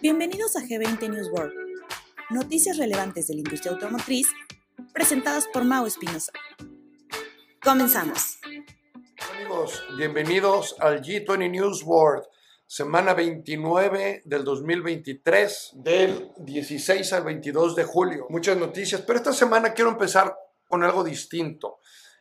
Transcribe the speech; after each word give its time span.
Bienvenidos 0.00 0.54
a 0.54 0.60
G20 0.60 1.10
News 1.10 1.28
World, 1.32 1.52
noticias 2.30 2.76
relevantes 2.76 3.26
de 3.26 3.34
la 3.34 3.40
industria 3.40 3.72
automotriz 3.72 4.28
presentadas 4.94 5.48
por 5.52 5.64
Mau 5.64 5.86
Espinosa. 5.86 6.30
Comenzamos. 7.64 8.38
Amigos, 9.34 9.82
bienvenidos 9.96 10.76
al 10.78 11.02
G20 11.02 11.50
News 11.50 11.82
World, 11.82 12.22
semana 12.64 13.12
29 13.12 14.22
del 14.24 14.44
2023, 14.44 15.72
del 15.74 16.30
16 16.38 17.12
al 17.14 17.24
22 17.24 17.74
de 17.74 17.82
julio. 17.82 18.26
Muchas 18.28 18.56
noticias, 18.56 19.00
pero 19.00 19.18
esta 19.18 19.32
semana 19.32 19.74
quiero 19.74 19.90
empezar 19.90 20.32
con 20.68 20.84
algo 20.84 21.02
distinto. 21.02 21.80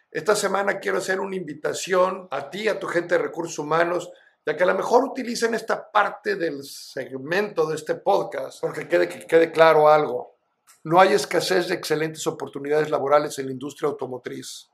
Esta 0.09 0.35
semana 0.35 0.79
quiero 0.79 0.97
hacer 0.97 1.19
una 1.19 1.35
invitación 1.35 2.27
a 2.31 2.49
ti, 2.49 2.69
a 2.69 2.79
tu 2.79 2.87
gente 2.87 3.15
de 3.15 3.23
recursos 3.23 3.59
humanos, 3.59 4.09
ya 4.47 4.55
que 4.55 4.63
a 4.63 4.67
lo 4.67 4.75
mejor 4.75 5.03
utilicen 5.03 5.53
esta 5.55 5.91
parte 5.91 6.37
del 6.37 6.63
segmento 6.63 7.67
de 7.67 7.75
este 7.75 7.95
podcast, 7.95 8.61
porque 8.61 8.87
quede, 8.87 9.09
que 9.09 9.27
quede 9.27 9.51
claro 9.51 9.89
algo. 9.89 10.37
No 10.85 11.01
hay 11.01 11.11
escasez 11.11 11.67
de 11.67 11.75
excelentes 11.75 12.25
oportunidades 12.27 12.89
laborales 12.89 13.37
en 13.39 13.47
la 13.47 13.51
industria 13.51 13.89
automotriz. 13.89 14.69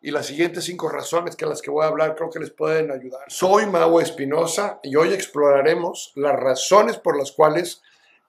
Y 0.00 0.10
las 0.10 0.26
siguientes 0.26 0.64
cinco 0.64 0.88
razones 0.88 1.36
que 1.36 1.46
las 1.46 1.62
que 1.62 1.70
voy 1.70 1.84
a 1.84 1.88
hablar 1.88 2.16
creo 2.16 2.28
que 2.28 2.40
les 2.40 2.50
pueden 2.50 2.90
ayudar. 2.90 3.22
Soy 3.28 3.66
Mau 3.66 4.00
Espinosa 4.00 4.80
y 4.82 4.96
hoy 4.96 5.12
exploraremos 5.12 6.10
las 6.16 6.34
razones 6.34 6.98
por 6.98 7.16
las 7.16 7.30
cuales 7.30 7.80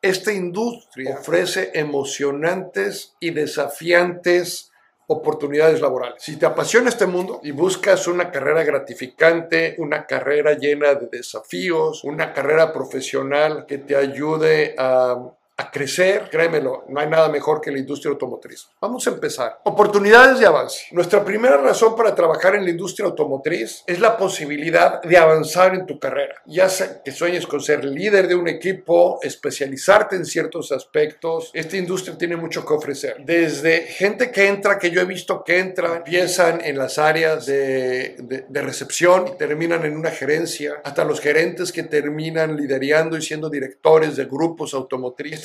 esta 0.04 0.32
industria 0.32 1.18
ofrece 1.20 1.72
emocionantes 1.74 3.16
y 3.20 3.32
desafiantes 3.32 4.72
oportunidades 5.12 5.81
laborales. 5.81 6.22
Si 6.22 6.38
te 6.38 6.45
apasiona 6.45 6.90
este 6.90 7.08
mundo 7.08 7.40
y 7.44 7.49
buscas 7.49 8.08
una 8.08 8.30
carrera 8.30 8.63
gratificante, 8.63 9.76
una 9.80 10.05
carrera 10.05 10.54
llena 10.54 10.94
de 10.94 11.08
desafíos, 11.08 12.04
una 12.04 12.32
carrera 12.32 12.72
profesional 12.72 13.66
que 13.66 13.80
te 13.80 13.95
ayude 13.95 14.76
a 14.77 15.18
a 15.60 15.71
crecer, 15.71 16.29
créemelo, 16.32 16.85
no 16.88 17.02
hay 17.02 17.10
nada 17.10 17.27
mejor 17.27 17.60
que 17.60 17.70
la 17.70 17.79
industria 17.79 18.12
automotriz. 18.12 18.70
Vamos 18.79 19.05
a 19.05 19.10
empezar. 19.10 19.60
Oportunidades 19.65 20.40
de 20.40 20.46
avance. 20.46 20.85
Nuestra 20.91 21.26
primera 21.26 21.57
razón 21.57 21.98
para 21.98 22.15
trabajar 22.15 22.55
en 22.55 22.63
la 22.63 22.70
industria 22.70 23.07
automotriz 23.07 23.84
es 23.85 23.99
la 23.99 24.15
posibilidad 24.15 25.02
de 25.02 25.18
avanzar 25.18 25.76
en 25.76 25.85
tu 25.85 25.99
carrera. 25.99 26.35
Ya 26.46 26.70
sea 26.70 27.04
que 27.04 27.12
sueñes 27.12 27.46
con 27.46 27.60
ser 27.60 27.84
líder 27.84 28.30
de 28.30 28.35
un 28.35 28.48
equipo, 28.48 29.20
especializarte 29.21 30.15
en 30.15 30.24
ciertos 30.24 30.71
aspectos, 30.71 31.52
esta 31.54 31.76
industria 31.76 32.18
tiene 32.18 32.37
mucho 32.37 32.65
que 32.65 32.74
ofrecer. 32.74 33.18
Desde 33.26 33.82
gente 33.82 34.32
que 34.32 34.48
entra, 34.48 34.80
que 34.80 34.91
yo 34.91 35.02
he 35.02 35.05
visto 35.05 35.43
que 35.43 35.60
entra, 35.60 35.98
empiezan 35.98 36.62
en 36.63 36.77
las 36.77 36.98
áreas 36.98 37.46
de, 37.46 38.15
de, 38.20 38.46
de 38.48 38.62
recepción 38.62 39.27
y 39.27 39.37
terminan 39.37 39.84
en 39.84 39.98
una 39.98 40.12
gerencia, 40.12 40.76
hasta 40.85 41.04
los 41.04 41.20
gerentes 41.20 41.74
que 41.74 41.84
terminan 41.84 42.55
liderando 42.55 43.18
y 43.18 43.21
siendo 43.21 43.49
directores 43.49 44.15
de 44.15 44.24
grupos 44.24 44.74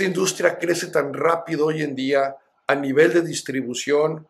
industria 0.04 0.58
crece 0.58 0.88
tan 0.88 1.12
rápido 1.12 1.66
hoy 1.66 1.82
en 1.82 1.94
día 1.94 2.36
a 2.66 2.74
nivel 2.74 3.12
de 3.12 3.22
distribución. 3.22 4.26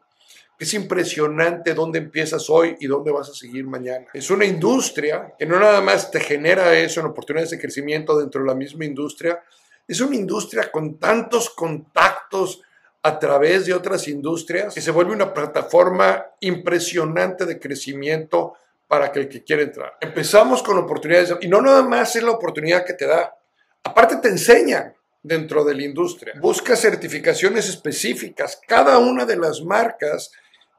Es 0.58 0.72
impresionante 0.74 1.74
dónde 1.74 1.98
empiezas 1.98 2.48
hoy 2.48 2.76
y 2.80 2.86
dónde 2.86 3.10
vas 3.10 3.28
a 3.28 3.34
seguir 3.34 3.66
mañana. 3.66 4.06
Es 4.14 4.30
una 4.30 4.44
industria 4.44 5.34
que 5.38 5.46
no 5.46 5.58
nada 5.58 5.80
más 5.80 6.10
te 6.10 6.20
genera 6.20 6.78
eso 6.78 7.00
en 7.00 7.06
oportunidades 7.06 7.50
de 7.50 7.60
crecimiento 7.60 8.18
dentro 8.18 8.40
de 8.40 8.46
la 8.46 8.54
misma 8.54 8.84
industria, 8.84 9.42
es 9.86 10.00
una 10.00 10.16
industria 10.16 10.70
con 10.70 10.98
tantos 10.98 11.50
contactos 11.50 12.62
a 13.02 13.18
través 13.18 13.66
de 13.66 13.74
otras 13.74 14.08
industrias 14.08 14.74
que 14.74 14.80
se 14.80 14.90
vuelve 14.90 15.12
una 15.12 15.34
plataforma 15.34 16.24
impresionante 16.40 17.44
de 17.44 17.60
crecimiento 17.60 18.54
para 18.88 19.06
aquel 19.06 19.28
que 19.28 19.44
quiere 19.44 19.64
entrar. 19.64 19.98
Empezamos 20.00 20.62
con 20.62 20.78
oportunidades 20.78 21.34
y 21.42 21.48
no 21.48 21.60
nada 21.60 21.82
más 21.82 22.16
es 22.16 22.22
la 22.22 22.30
oportunidad 22.30 22.84
que 22.86 22.94
te 22.94 23.06
da, 23.06 23.36
aparte 23.82 24.16
te 24.16 24.28
enseñan 24.28 24.94
dentro 25.24 25.64
de 25.64 25.74
la 25.74 25.82
industria. 25.82 26.34
Busca 26.38 26.76
certificaciones 26.76 27.68
específicas. 27.68 28.60
Cada 28.68 28.98
una 28.98 29.24
de 29.24 29.36
las 29.36 29.62
marcas 29.62 30.30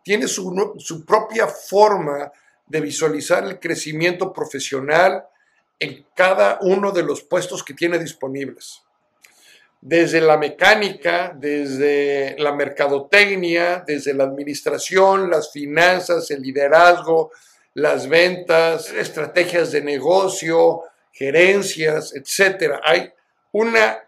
tiene 0.03 0.27
su, 0.27 0.75
su, 0.77 1.03
propia 1.03 1.47
forma 1.47 2.31
de 2.67 2.79
visualizar 2.79 3.43
el 3.43 3.59
crecimiento 3.59 4.31
profesional 4.31 5.25
en 5.79 6.05
cada 6.15 6.59
uno 6.61 6.91
de 6.91 7.01
los 7.01 7.23
puestos 7.23 7.63
que 7.63 7.73
tiene 7.73 7.97
disponibles. 7.97 8.83
Desde 9.81 10.21
la 10.21 10.37
mecánica, 10.37 11.35
desde 11.35 12.35
la 12.37 12.53
mercadotecnia, 12.53 13.83
desde 13.85 14.13
la 14.13 14.25
administración, 14.25 15.29
las 15.29 15.51
finanzas, 15.51 16.29
el 16.29 16.41
liderazgo, 16.41 17.31
las 17.73 18.07
ventas, 18.07 18.91
estrategias 18.91 19.71
de 19.71 19.81
negocio, 19.81 20.83
gerencias, 21.11 22.13
etcétera. 22.15 22.81
Hay 22.83 23.11
una 23.51 24.04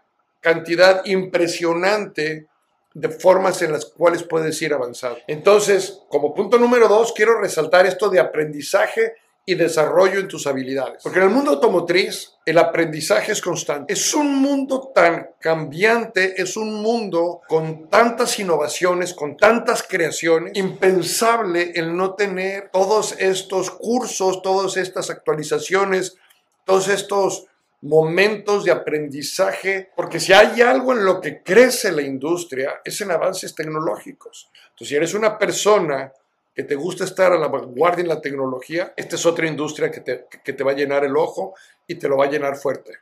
cantidad 0.48 1.04
impresionante 1.04 2.48
de 2.94 3.08
formas 3.10 3.60
en 3.60 3.70
las 3.70 3.84
cuales 3.84 4.22
puedes 4.22 4.60
ir 4.62 4.72
avanzando. 4.72 5.18
Entonces, 5.26 6.00
como 6.08 6.34
punto 6.34 6.58
número 6.58 6.88
dos, 6.88 7.12
quiero 7.12 7.38
resaltar 7.38 7.84
esto 7.84 8.08
de 8.08 8.18
aprendizaje 8.18 9.12
y 9.44 9.56
desarrollo 9.56 10.20
en 10.20 10.28
tus 10.28 10.46
habilidades. 10.46 11.02
Porque 11.02 11.18
en 11.18 11.26
el 11.26 11.30
mundo 11.30 11.50
automotriz 11.50 12.32
el 12.46 12.56
aprendizaje 12.56 13.32
es 13.32 13.42
constante. 13.42 13.92
Es 13.92 14.14
un 14.14 14.36
mundo 14.36 14.90
tan 14.94 15.30
cambiante, 15.38 16.40
es 16.40 16.56
un 16.56 16.82
mundo 16.82 17.42
con 17.46 17.90
tantas 17.90 18.38
innovaciones, 18.38 19.12
con 19.12 19.36
tantas 19.36 19.82
creaciones, 19.82 20.52
impensable 20.54 21.72
el 21.74 21.94
no 21.94 22.14
tener 22.14 22.70
todos 22.72 23.14
estos 23.18 23.70
cursos, 23.70 24.40
todas 24.40 24.78
estas 24.78 25.10
actualizaciones, 25.10 26.16
todos 26.64 26.88
estos 26.88 27.48
momentos 27.80 28.64
de 28.64 28.72
aprendizaje, 28.72 29.90
porque 29.94 30.18
si 30.18 30.32
hay 30.32 30.60
algo 30.60 30.92
en 30.92 31.04
lo 31.04 31.20
que 31.20 31.42
crece 31.42 31.92
la 31.92 32.02
industria, 32.02 32.80
es 32.84 33.00
en 33.00 33.10
avances 33.10 33.54
tecnológicos. 33.54 34.50
Entonces, 34.70 34.88
si 34.88 34.96
eres 34.96 35.14
una 35.14 35.38
persona 35.38 36.12
que 36.54 36.64
te 36.64 36.74
gusta 36.74 37.04
estar 37.04 37.32
a 37.32 37.38
la 37.38 37.46
vanguardia 37.46 38.02
en 38.02 38.08
la 38.08 38.20
tecnología, 38.20 38.92
esta 38.96 39.14
es 39.14 39.24
otra 39.26 39.46
industria 39.46 39.90
que 39.92 40.00
te, 40.00 40.26
que 40.42 40.52
te 40.52 40.64
va 40.64 40.72
a 40.72 40.76
llenar 40.76 41.04
el 41.04 41.16
ojo 41.16 41.54
y 41.86 41.94
te 41.94 42.08
lo 42.08 42.16
va 42.16 42.24
a 42.24 42.30
llenar 42.30 42.56
fuerte. 42.56 42.98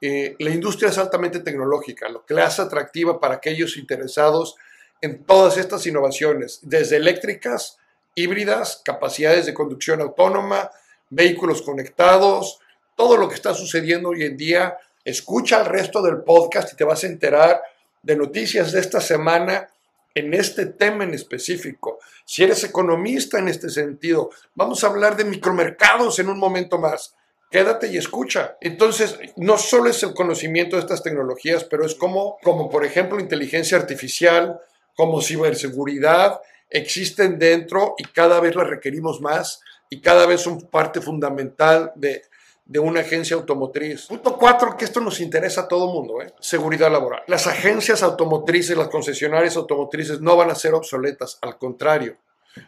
Eh, 0.00 0.34
la 0.40 0.50
industria 0.50 0.90
es 0.90 0.98
altamente 0.98 1.40
tecnológica, 1.40 2.08
lo 2.08 2.26
que 2.26 2.34
la 2.34 2.46
hace 2.46 2.62
atractiva 2.62 3.20
para 3.20 3.36
aquellos 3.36 3.76
interesados 3.76 4.56
en 5.00 5.24
todas 5.24 5.56
estas 5.56 5.86
innovaciones, 5.86 6.58
desde 6.62 6.96
eléctricas, 6.96 7.78
híbridas, 8.14 8.82
capacidades 8.84 9.46
de 9.46 9.54
conducción 9.54 10.00
autónoma, 10.00 10.70
vehículos 11.10 11.62
conectados, 11.62 12.60
todo 12.96 13.16
lo 13.16 13.28
que 13.28 13.34
está 13.34 13.54
sucediendo 13.54 14.10
hoy 14.10 14.24
en 14.24 14.36
día. 14.36 14.76
Escucha 15.04 15.60
el 15.60 15.66
resto 15.66 16.02
del 16.02 16.22
podcast 16.22 16.72
y 16.72 16.76
te 16.76 16.84
vas 16.84 17.04
a 17.04 17.08
enterar 17.08 17.62
de 18.02 18.16
noticias 18.16 18.72
de 18.72 18.80
esta 18.80 19.00
semana 19.00 19.68
en 20.14 20.32
este 20.32 20.66
tema 20.66 21.04
en 21.04 21.14
específico. 21.14 21.98
Si 22.24 22.44
eres 22.44 22.62
economista 22.64 23.38
en 23.38 23.48
este 23.48 23.68
sentido, 23.68 24.30
vamos 24.54 24.84
a 24.84 24.86
hablar 24.86 25.16
de 25.16 25.24
micromercados 25.24 26.18
en 26.18 26.28
un 26.28 26.38
momento 26.38 26.78
más. 26.78 27.14
Quédate 27.50 27.88
y 27.88 27.96
escucha. 27.96 28.56
Entonces, 28.60 29.18
no 29.36 29.58
solo 29.58 29.90
es 29.90 30.02
el 30.02 30.14
conocimiento 30.14 30.76
de 30.76 30.82
estas 30.82 31.02
tecnologías, 31.02 31.64
pero 31.64 31.84
es 31.84 31.94
como, 31.94 32.38
como 32.42 32.70
por 32.70 32.84
ejemplo, 32.84 33.20
inteligencia 33.20 33.76
artificial, 33.76 34.60
como 34.96 35.20
ciberseguridad, 35.20 36.40
existen 36.70 37.38
dentro 37.38 37.94
y 37.98 38.04
cada 38.04 38.40
vez 38.40 38.54
las 38.54 38.68
requerimos 38.68 39.20
más 39.20 39.60
y 39.90 40.00
cada 40.00 40.26
vez 40.26 40.40
son 40.40 40.60
parte 40.62 41.00
fundamental 41.00 41.92
de, 41.94 42.22
de 42.66 42.78
una 42.78 43.00
agencia 43.00 43.36
automotriz. 43.36 44.06
Punto 44.06 44.38
cuatro, 44.38 44.76
que 44.76 44.86
esto 44.86 45.00
nos 45.00 45.20
interesa 45.20 45.62
a 45.62 45.68
todo 45.68 45.92
mundo, 45.92 46.22
¿eh? 46.22 46.32
seguridad 46.40 46.90
laboral. 46.90 47.22
Las 47.26 47.46
agencias 47.46 48.02
automotrices, 48.02 48.76
las 48.76 48.88
concesionarias 48.88 49.56
automotrices 49.56 50.20
no 50.20 50.36
van 50.36 50.50
a 50.50 50.54
ser 50.54 50.74
obsoletas, 50.74 51.38
al 51.42 51.58
contrario. 51.58 52.16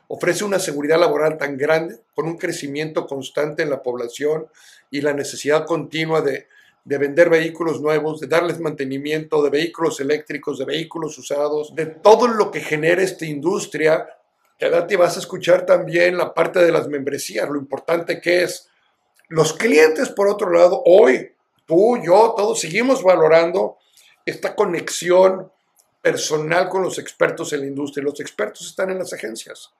Ofrece 0.08 0.44
una 0.44 0.58
seguridad 0.58 0.98
laboral 0.98 1.38
tan 1.38 1.56
grande, 1.56 2.00
con 2.14 2.26
un 2.26 2.36
crecimiento 2.36 3.06
constante 3.06 3.62
en 3.62 3.70
la 3.70 3.82
población 3.82 4.48
y 4.90 5.00
la 5.00 5.14
necesidad 5.14 5.64
continua 5.64 6.20
de, 6.20 6.48
de 6.84 6.98
vender 6.98 7.30
vehículos 7.30 7.80
nuevos, 7.80 8.20
de 8.20 8.26
darles 8.26 8.60
mantenimiento, 8.60 9.42
de 9.42 9.50
vehículos 9.50 10.00
eléctricos, 10.00 10.58
de 10.58 10.64
vehículos 10.64 11.16
usados, 11.18 11.74
de 11.74 11.86
todo 11.86 12.28
lo 12.28 12.50
que 12.50 12.60
genera 12.60 13.02
esta 13.02 13.24
industria. 13.24 14.08
Quédate, 14.58 14.96
vas 14.96 15.16
a 15.16 15.20
escuchar 15.20 15.64
también 15.64 16.18
la 16.18 16.34
parte 16.34 16.58
de 16.58 16.72
las 16.72 16.88
membresías, 16.88 17.48
lo 17.48 17.58
importante 17.58 18.20
que 18.20 18.42
es 18.42 18.68
los 19.28 19.52
clientes, 19.52 20.08
por 20.10 20.28
otro 20.28 20.50
lado, 20.50 20.82
hoy, 20.84 21.32
tú, 21.66 21.98
yo, 22.02 22.34
todos 22.36 22.60
seguimos 22.60 23.02
valorando 23.02 23.78
esta 24.24 24.54
conexión 24.54 25.50
personal 26.00 26.68
con 26.68 26.82
los 26.82 26.98
expertos 26.98 27.52
en 27.52 27.60
la 27.60 27.66
industria. 27.66 28.04
Los 28.04 28.20
expertos 28.20 28.66
están 28.66 28.90
en 28.90 28.98
las 28.98 29.12
agencias. 29.12 29.72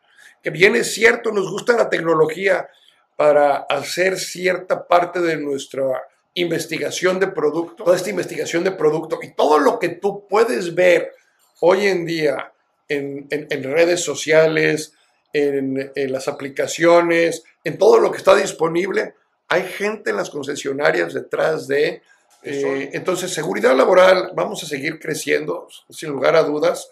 Que 0.43 0.51
bien 0.51 0.75
es 0.75 0.93
cierto, 0.93 1.31
nos 1.31 1.51
gusta 1.51 1.77
la 1.77 1.89
tecnología 1.89 2.69
para 3.17 3.59
hacer 3.59 4.19
cierta 4.19 4.87
parte 4.87 5.21
de 5.21 5.37
nuestra 5.37 6.03
investigación 6.35 7.19
de 7.19 7.29
producto, 7.29 7.85
toda 7.85 7.97
esta 7.97 8.11
investigación 8.11 8.63
de 8.63 8.73
producto 8.73 9.19
y 9.23 9.33
todo 9.33 9.59
lo 9.59 9.79
que 9.79 9.89
tú 9.89 10.27
puedes 10.29 10.75
ver 10.75 11.13
hoy 11.61 11.87
en 11.87 12.05
día 12.05 12.53
en, 12.89 13.27
en, 13.31 13.63
redes 13.63 14.03
sociales, 14.03 14.93
en, 15.33 15.93
en 15.95 16.13
las 16.13 16.29
aplicaciones, 16.29 17.45
en 17.65 17.79
todo 17.79 17.99
lo 17.99 18.11
que 18.11 18.19
está 18.19 18.35
disponible, 18.35 19.15
hay 19.49 19.63
gente 19.63 20.11
en 20.11 20.17
las 20.17 20.31
concesionarias 20.31 21.15
detrás 21.15 21.67
de 21.67 22.03
Eh, 22.43 22.91
entonces, 22.93 23.33
seguridad 23.33 23.75
laboral, 23.75 24.31
vamos 24.37 24.63
a 24.63 24.67
seguir 24.67 25.01
creciendo, 25.01 25.67
sin 25.91 26.11
lugar 26.11 26.37
a 26.37 26.45
dudas, 26.45 26.89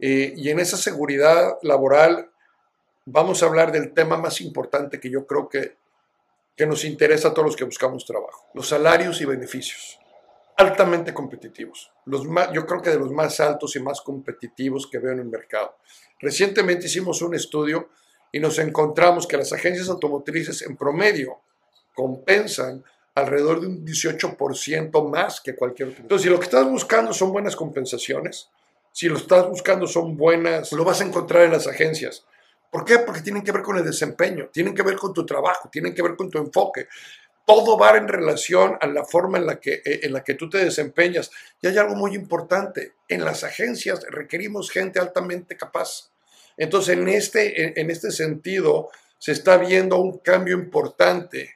eh, 0.00 0.34
y 0.36 0.50
en 0.50 0.58
esa 0.58 0.76
seguridad 0.76 1.58
laboral 1.62 2.30
vamos 3.04 3.40
a 3.40 3.46
hablar 3.46 3.70
del 3.70 3.92
tema 3.94 4.16
más 4.16 4.40
importante 4.40 4.98
que 4.98 5.08
yo 5.08 5.24
creo 5.24 5.48
que, 5.48 5.76
que 6.56 6.66
nos 6.66 6.84
interesa 6.84 7.28
a 7.28 7.34
todos 7.34 7.46
los 7.46 7.56
que 7.56 7.64
buscamos 7.64 8.04
trabajo, 8.04 8.48
los 8.52 8.68
salarios 8.68 9.20
y 9.20 9.26
beneficios 9.26 10.00
altamente 10.56 11.14
competitivos. 11.14 11.92
Los 12.06 12.24
más, 12.24 12.50
yo 12.52 12.66
creo 12.66 12.82
que 12.82 12.90
de 12.90 12.98
los 12.98 13.12
más 13.12 13.38
altos 13.38 13.76
y 13.76 13.80
más 13.80 14.00
competitivos 14.00 14.88
que 14.90 14.98
veo 14.98 15.12
en 15.12 15.20
el 15.20 15.26
mercado. 15.26 15.76
Recientemente 16.18 16.86
hicimos 16.86 17.22
un 17.22 17.34
estudio 17.34 17.90
y 18.32 18.40
nos 18.40 18.58
encontramos 18.58 19.26
que 19.26 19.36
las 19.36 19.52
agencias 19.52 19.88
automotrices 19.88 20.62
en 20.62 20.76
promedio 20.76 21.42
compensan 21.96 22.84
alrededor 23.14 23.62
de 23.62 23.66
un 23.66 23.84
18% 23.84 25.10
más 25.10 25.40
que 25.40 25.56
cualquier 25.56 25.88
otro. 25.88 26.02
Entonces, 26.02 26.24
si 26.24 26.28
lo 26.28 26.38
que 26.38 26.44
estás 26.44 26.68
buscando 26.68 27.14
son 27.14 27.32
buenas 27.32 27.56
compensaciones, 27.56 28.50
si 28.92 29.08
lo 29.08 29.16
estás 29.16 29.48
buscando 29.48 29.86
son 29.86 30.16
buenas, 30.16 30.70
lo 30.72 30.84
vas 30.84 31.00
a 31.00 31.04
encontrar 31.04 31.44
en 31.44 31.52
las 31.52 31.66
agencias. 31.66 32.24
¿Por 32.70 32.84
qué? 32.84 32.98
Porque 32.98 33.22
tienen 33.22 33.42
que 33.42 33.52
ver 33.52 33.62
con 33.62 33.78
el 33.78 33.84
desempeño, 33.84 34.50
tienen 34.52 34.74
que 34.74 34.82
ver 34.82 34.96
con 34.96 35.14
tu 35.14 35.24
trabajo, 35.24 35.70
tienen 35.72 35.94
que 35.94 36.02
ver 36.02 36.14
con 36.14 36.30
tu 36.30 36.38
enfoque. 36.38 36.88
Todo 37.46 37.78
va 37.78 37.96
en 37.96 38.06
relación 38.06 38.76
a 38.80 38.86
la 38.86 39.04
forma 39.04 39.38
en 39.38 39.46
la, 39.46 39.58
que, 39.58 39.74
eh, 39.84 40.00
en 40.02 40.12
la 40.12 40.22
que 40.22 40.34
tú 40.34 40.50
te 40.50 40.58
desempeñas. 40.58 41.30
Y 41.62 41.68
hay 41.68 41.78
algo 41.78 41.94
muy 41.94 42.14
importante. 42.14 42.92
En 43.08 43.24
las 43.24 43.44
agencias 43.44 44.04
requerimos 44.10 44.70
gente 44.70 44.98
altamente 44.98 45.56
capaz. 45.56 46.10
Entonces, 46.58 46.98
en 46.98 47.08
este, 47.08 47.80
en 47.80 47.90
este 47.90 48.10
sentido, 48.10 48.90
se 49.18 49.32
está 49.32 49.56
viendo 49.56 49.98
un 49.98 50.18
cambio 50.18 50.56
importante 50.56 51.55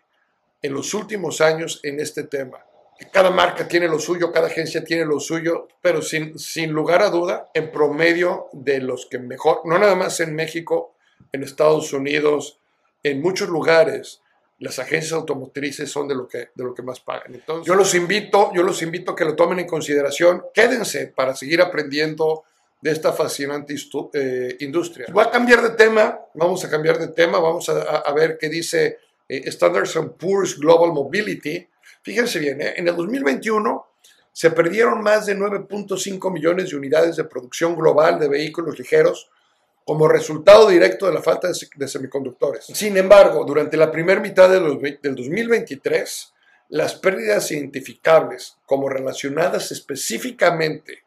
en 0.62 0.74
los 0.74 0.94
últimos 0.94 1.40
años 1.40 1.80
en 1.82 2.00
este 2.00 2.24
tema. 2.24 2.64
Cada 3.12 3.30
marca 3.30 3.66
tiene 3.66 3.88
lo 3.88 3.98
suyo, 3.98 4.30
cada 4.30 4.48
agencia 4.48 4.84
tiene 4.84 5.06
lo 5.06 5.20
suyo, 5.20 5.68
pero 5.80 6.02
sin, 6.02 6.38
sin 6.38 6.70
lugar 6.70 7.02
a 7.02 7.08
duda, 7.08 7.50
en 7.54 7.72
promedio 7.72 8.48
de 8.52 8.80
los 8.80 9.06
que 9.06 9.18
mejor, 9.18 9.62
no 9.64 9.78
nada 9.78 9.94
más 9.94 10.20
en 10.20 10.34
México, 10.34 10.94
en 11.32 11.42
Estados 11.42 11.92
Unidos, 11.94 12.58
en 13.02 13.22
muchos 13.22 13.48
lugares, 13.48 14.20
las 14.58 14.78
agencias 14.78 15.12
automotrices 15.12 15.90
son 15.90 16.06
de 16.06 16.14
lo 16.14 16.28
que, 16.28 16.50
de 16.54 16.64
lo 16.64 16.74
que 16.74 16.82
más 16.82 17.00
pagan. 17.00 17.34
Entonces, 17.34 17.66
yo 17.66 17.74
los 17.74 17.94
invito, 17.94 18.52
yo 18.54 18.62
los 18.62 18.82
invito 18.82 19.12
a 19.12 19.16
que 19.16 19.24
lo 19.24 19.34
tomen 19.34 19.60
en 19.60 19.66
consideración. 19.66 20.44
Quédense 20.52 21.06
para 21.06 21.34
seguir 21.34 21.62
aprendiendo 21.62 22.44
de 22.82 22.90
esta 22.90 23.14
fascinante 23.14 23.74
eh, 24.12 24.56
industria. 24.60 25.06
Voy 25.12 25.24
a 25.24 25.30
cambiar 25.30 25.62
de 25.62 25.70
tema, 25.70 26.20
vamos 26.34 26.62
a 26.64 26.70
cambiar 26.70 26.98
de 26.98 27.08
tema, 27.08 27.38
vamos 27.38 27.70
a, 27.70 27.80
a 27.80 28.12
ver 28.12 28.36
qué 28.38 28.50
dice 28.50 28.98
eh, 29.30 29.42
Standard 29.46 29.86
Poor's 30.18 30.58
Global 30.58 30.92
Mobility. 30.92 31.68
Fíjense 32.02 32.40
bien, 32.40 32.60
eh, 32.60 32.74
en 32.76 32.88
el 32.88 32.96
2021 32.96 33.86
se 34.32 34.50
perdieron 34.50 35.02
más 35.02 35.26
de 35.26 35.36
9.5 35.36 36.32
millones 36.32 36.70
de 36.70 36.76
unidades 36.76 37.16
de 37.16 37.24
producción 37.24 37.76
global 37.76 38.18
de 38.18 38.28
vehículos 38.28 38.78
ligeros 38.78 39.30
como 39.84 40.08
resultado 40.08 40.68
directo 40.68 41.06
de 41.06 41.14
la 41.14 41.22
falta 41.22 41.48
de, 41.48 41.88
semiconductores. 41.88 42.66
Sin 42.66 42.96
embargo, 42.96 43.44
durante 43.44 43.76
la 43.76 43.90
primera 43.90 44.20
mitad 44.20 44.48
de 44.48 44.60
del 45.02 45.14
2023, 45.14 46.32
las 46.68 46.94
pérdidas 46.94 47.50
identificables 47.50 48.56
como 48.66 48.88
relacionadas 48.88 49.72
específicamente 49.72 51.04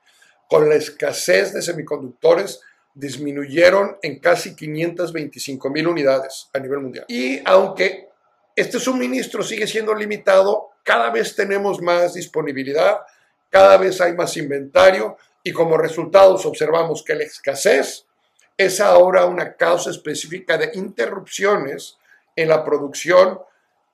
con 0.50 0.70
la 0.70 0.75
escasez 0.75 1.54
de 1.54 1.62
semiconductores 1.62 2.62
disminuyeron 2.94 3.98
en 4.02 4.20
casi 4.20 4.56
525 4.56 5.70
mil 5.70 5.88
unidades 5.88 6.50
a 6.54 6.60
nivel 6.60 6.80
mundial. 6.80 7.06
Y 7.08 7.42
aunque 7.46 8.10
este 8.55 8.79
suministro 8.79 9.44
sigue 9.44 9.67
siendo 9.67 9.94
limitado, 9.94 10.71
cada 10.83 11.09
vez 11.09 11.35
tenemos 11.35 11.81
más 11.81 12.13
disponibilidad, 12.13 13.01
cada 13.50 13.77
vez 13.77 14.00
hay 14.01 14.13
más 14.13 14.35
inventario 14.38 15.17
y 15.44 15.51
como 15.51 15.77
resultados 15.77 16.45
observamos 16.45 17.03
que 17.03 17.15
la 17.15 17.23
escasez 17.23 18.05
es 18.57 18.79
ahora 18.79 19.25
una 19.25 19.53
causa 19.53 19.89
específica 19.89 20.57
de 20.57 20.71
interrupciones 20.73 21.97
en 22.35 22.50
la 22.50 22.63
producción 22.63 23.39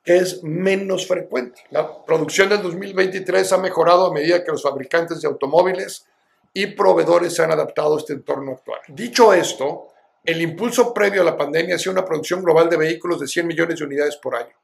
que 0.04 0.18
es 0.18 0.44
menos 0.44 1.08
frecuente. 1.08 1.62
La 1.72 2.04
producción 2.06 2.50
del 2.50 2.62
2023 2.62 3.52
ha 3.54 3.58
mejorado 3.58 4.08
a 4.08 4.14
medida 4.14 4.44
que 4.44 4.52
los 4.52 4.64
fabricantes 4.64 5.22
de 5.22 5.28
automóviles 5.28 6.06
y 6.54 6.68
proveedores 6.68 7.36
se 7.36 7.44
han 7.44 7.52
adaptado 7.52 7.96
a 7.96 8.00
este 8.00 8.14
entorno 8.14 8.54
actual. 8.54 8.80
Dicho 8.88 9.34
esto, 9.34 9.90
el 10.24 10.42
impulso 10.42 10.94
previo 10.94 11.22
a 11.22 11.26
la 11.26 11.38
pandemia 11.38 11.76
ha 11.76 11.80
sido 11.80 11.94
una 11.94 12.06
producción 12.06 12.44
global 12.44 12.70
de 12.70 12.78
vehículos 12.78 13.20
de 13.20 13.28
100 13.28 13.48
millones 13.48 13.80
de 13.80 13.86
unidades 13.86 14.18
por 14.18 14.36
año, 14.36 14.56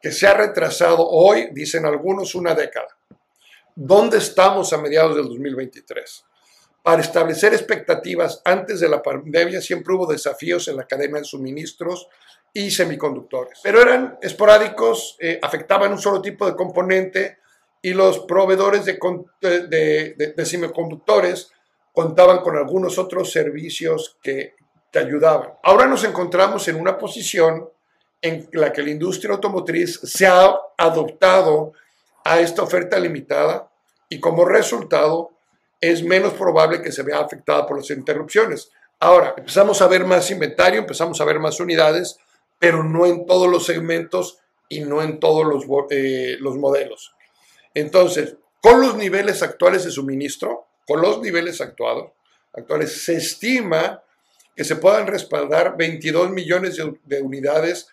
que 0.00 0.12
se 0.12 0.26
ha 0.26 0.34
retrasado 0.34 1.08
hoy, 1.08 1.48
dicen 1.52 1.86
algunos, 1.86 2.34
una 2.34 2.54
década. 2.54 2.88
¿Dónde 3.74 4.18
estamos 4.18 4.72
a 4.72 4.78
mediados 4.78 5.16
del 5.16 5.24
2023? 5.26 6.24
Para 6.82 7.00
establecer 7.00 7.54
expectativas 7.54 8.42
antes 8.44 8.78
de 8.78 8.88
la 8.88 9.02
pandemia 9.02 9.60
siempre 9.62 9.94
hubo 9.94 10.06
desafíos 10.06 10.68
en 10.68 10.76
la 10.76 10.86
cadena 10.86 11.18
de 11.18 11.24
suministros 11.24 12.08
y 12.52 12.70
semiconductores, 12.70 13.60
pero 13.62 13.80
eran 13.80 14.18
esporádicos, 14.20 15.16
eh, 15.18 15.40
afectaban 15.42 15.92
un 15.92 15.98
solo 15.98 16.20
tipo 16.20 16.46
de 16.46 16.54
componente 16.54 17.38
y 17.82 17.94
los 17.94 18.20
proveedores 18.20 18.84
de, 18.84 18.98
de, 20.36 20.46
semiconductores 20.46 21.50
contaban 21.92 22.40
con 22.40 22.56
algunos 22.56 22.98
otros 22.98 23.32
servicios 23.32 24.18
que 24.22 24.54
te 24.94 25.00
ayudaban. 25.00 25.54
Ahora 25.64 25.86
nos 25.86 26.04
encontramos 26.04 26.68
en 26.68 26.76
una 26.76 26.96
posición 26.96 27.68
en 28.22 28.48
la 28.52 28.72
que 28.72 28.80
la 28.80 28.90
industria 28.90 29.34
automotriz 29.34 29.98
se 30.04 30.24
ha 30.24 30.54
adoptado 30.78 31.72
a 32.24 32.38
esta 32.38 32.62
oferta 32.62 32.96
limitada 33.00 33.68
y 34.08 34.20
como 34.20 34.44
resultado 34.44 35.32
es 35.80 36.04
menos 36.04 36.34
probable 36.34 36.80
que 36.80 36.92
se 36.92 37.02
vea 37.02 37.18
afectada 37.18 37.66
por 37.66 37.76
las 37.78 37.90
interrupciones. 37.90 38.70
Ahora, 39.00 39.34
empezamos 39.36 39.82
a 39.82 39.88
ver 39.88 40.04
más 40.04 40.30
inventario, 40.30 40.78
empezamos 40.78 41.20
a 41.20 41.24
ver 41.24 41.40
más 41.40 41.58
unidades, 41.58 42.16
pero 42.60 42.84
no 42.84 43.04
en 43.04 43.26
todos 43.26 43.50
los 43.50 43.66
segmentos 43.66 44.38
y 44.68 44.82
no 44.82 45.02
en 45.02 45.18
todos 45.18 45.44
los, 45.44 45.64
eh, 45.90 46.36
los 46.38 46.56
modelos. 46.56 47.16
Entonces, 47.74 48.36
con 48.62 48.80
los 48.80 48.94
niveles 48.96 49.42
actuales 49.42 49.84
de 49.84 49.90
suministro, 49.90 50.68
con 50.86 51.00
los 51.00 51.20
niveles 51.20 51.60
actuados, 51.60 52.12
actuales, 52.52 53.04
se 53.04 53.16
estima 53.16 54.03
que 54.54 54.64
se 54.64 54.76
puedan 54.76 55.06
respaldar 55.06 55.76
22 55.76 56.30
millones 56.30 56.80
de, 57.04 57.22
unidades 57.22 57.88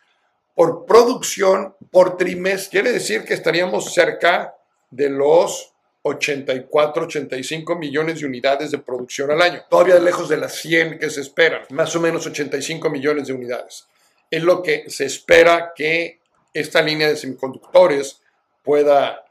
por 0.54 0.86
producción 0.86 1.75
por 1.92 2.18
trimestre. 2.18 2.81
Quiere 2.81 2.92
decir 2.92 3.24
que 3.24 3.34
estaríamos 3.34 3.94
cerca 3.94 4.56
de 4.90 5.10
los 5.10 5.74
84, 6.03 7.03
85 7.03 7.75
millones 7.75 8.20
de 8.20 8.25
unidades 8.25 8.72
de 8.72 8.80
producción 8.80 9.32
al 9.32 9.41
año. 9.41 9.63
Todavía 9.70 10.00
lejos 10.00 10.30
de 10.30 10.38
las 10.38 10.56
100 10.56 11.00
que 11.00 11.10
se 11.10 11.22
esperan, 11.22 11.62
más 11.70 11.96
o 11.96 12.00
menos 12.00 12.25
85 12.25 12.89
millones 12.89 13.27
de 13.27 13.34
unidades. 13.34 13.88
Es 14.30 14.44
lo 14.44 14.62
que 14.62 14.89
se 14.89 15.06
espera 15.06 15.74
que 15.75 16.20
esta 16.53 16.82
línea 16.82 17.08
de 17.08 17.18
semiconductores 17.18 18.22
pueda 18.63 19.24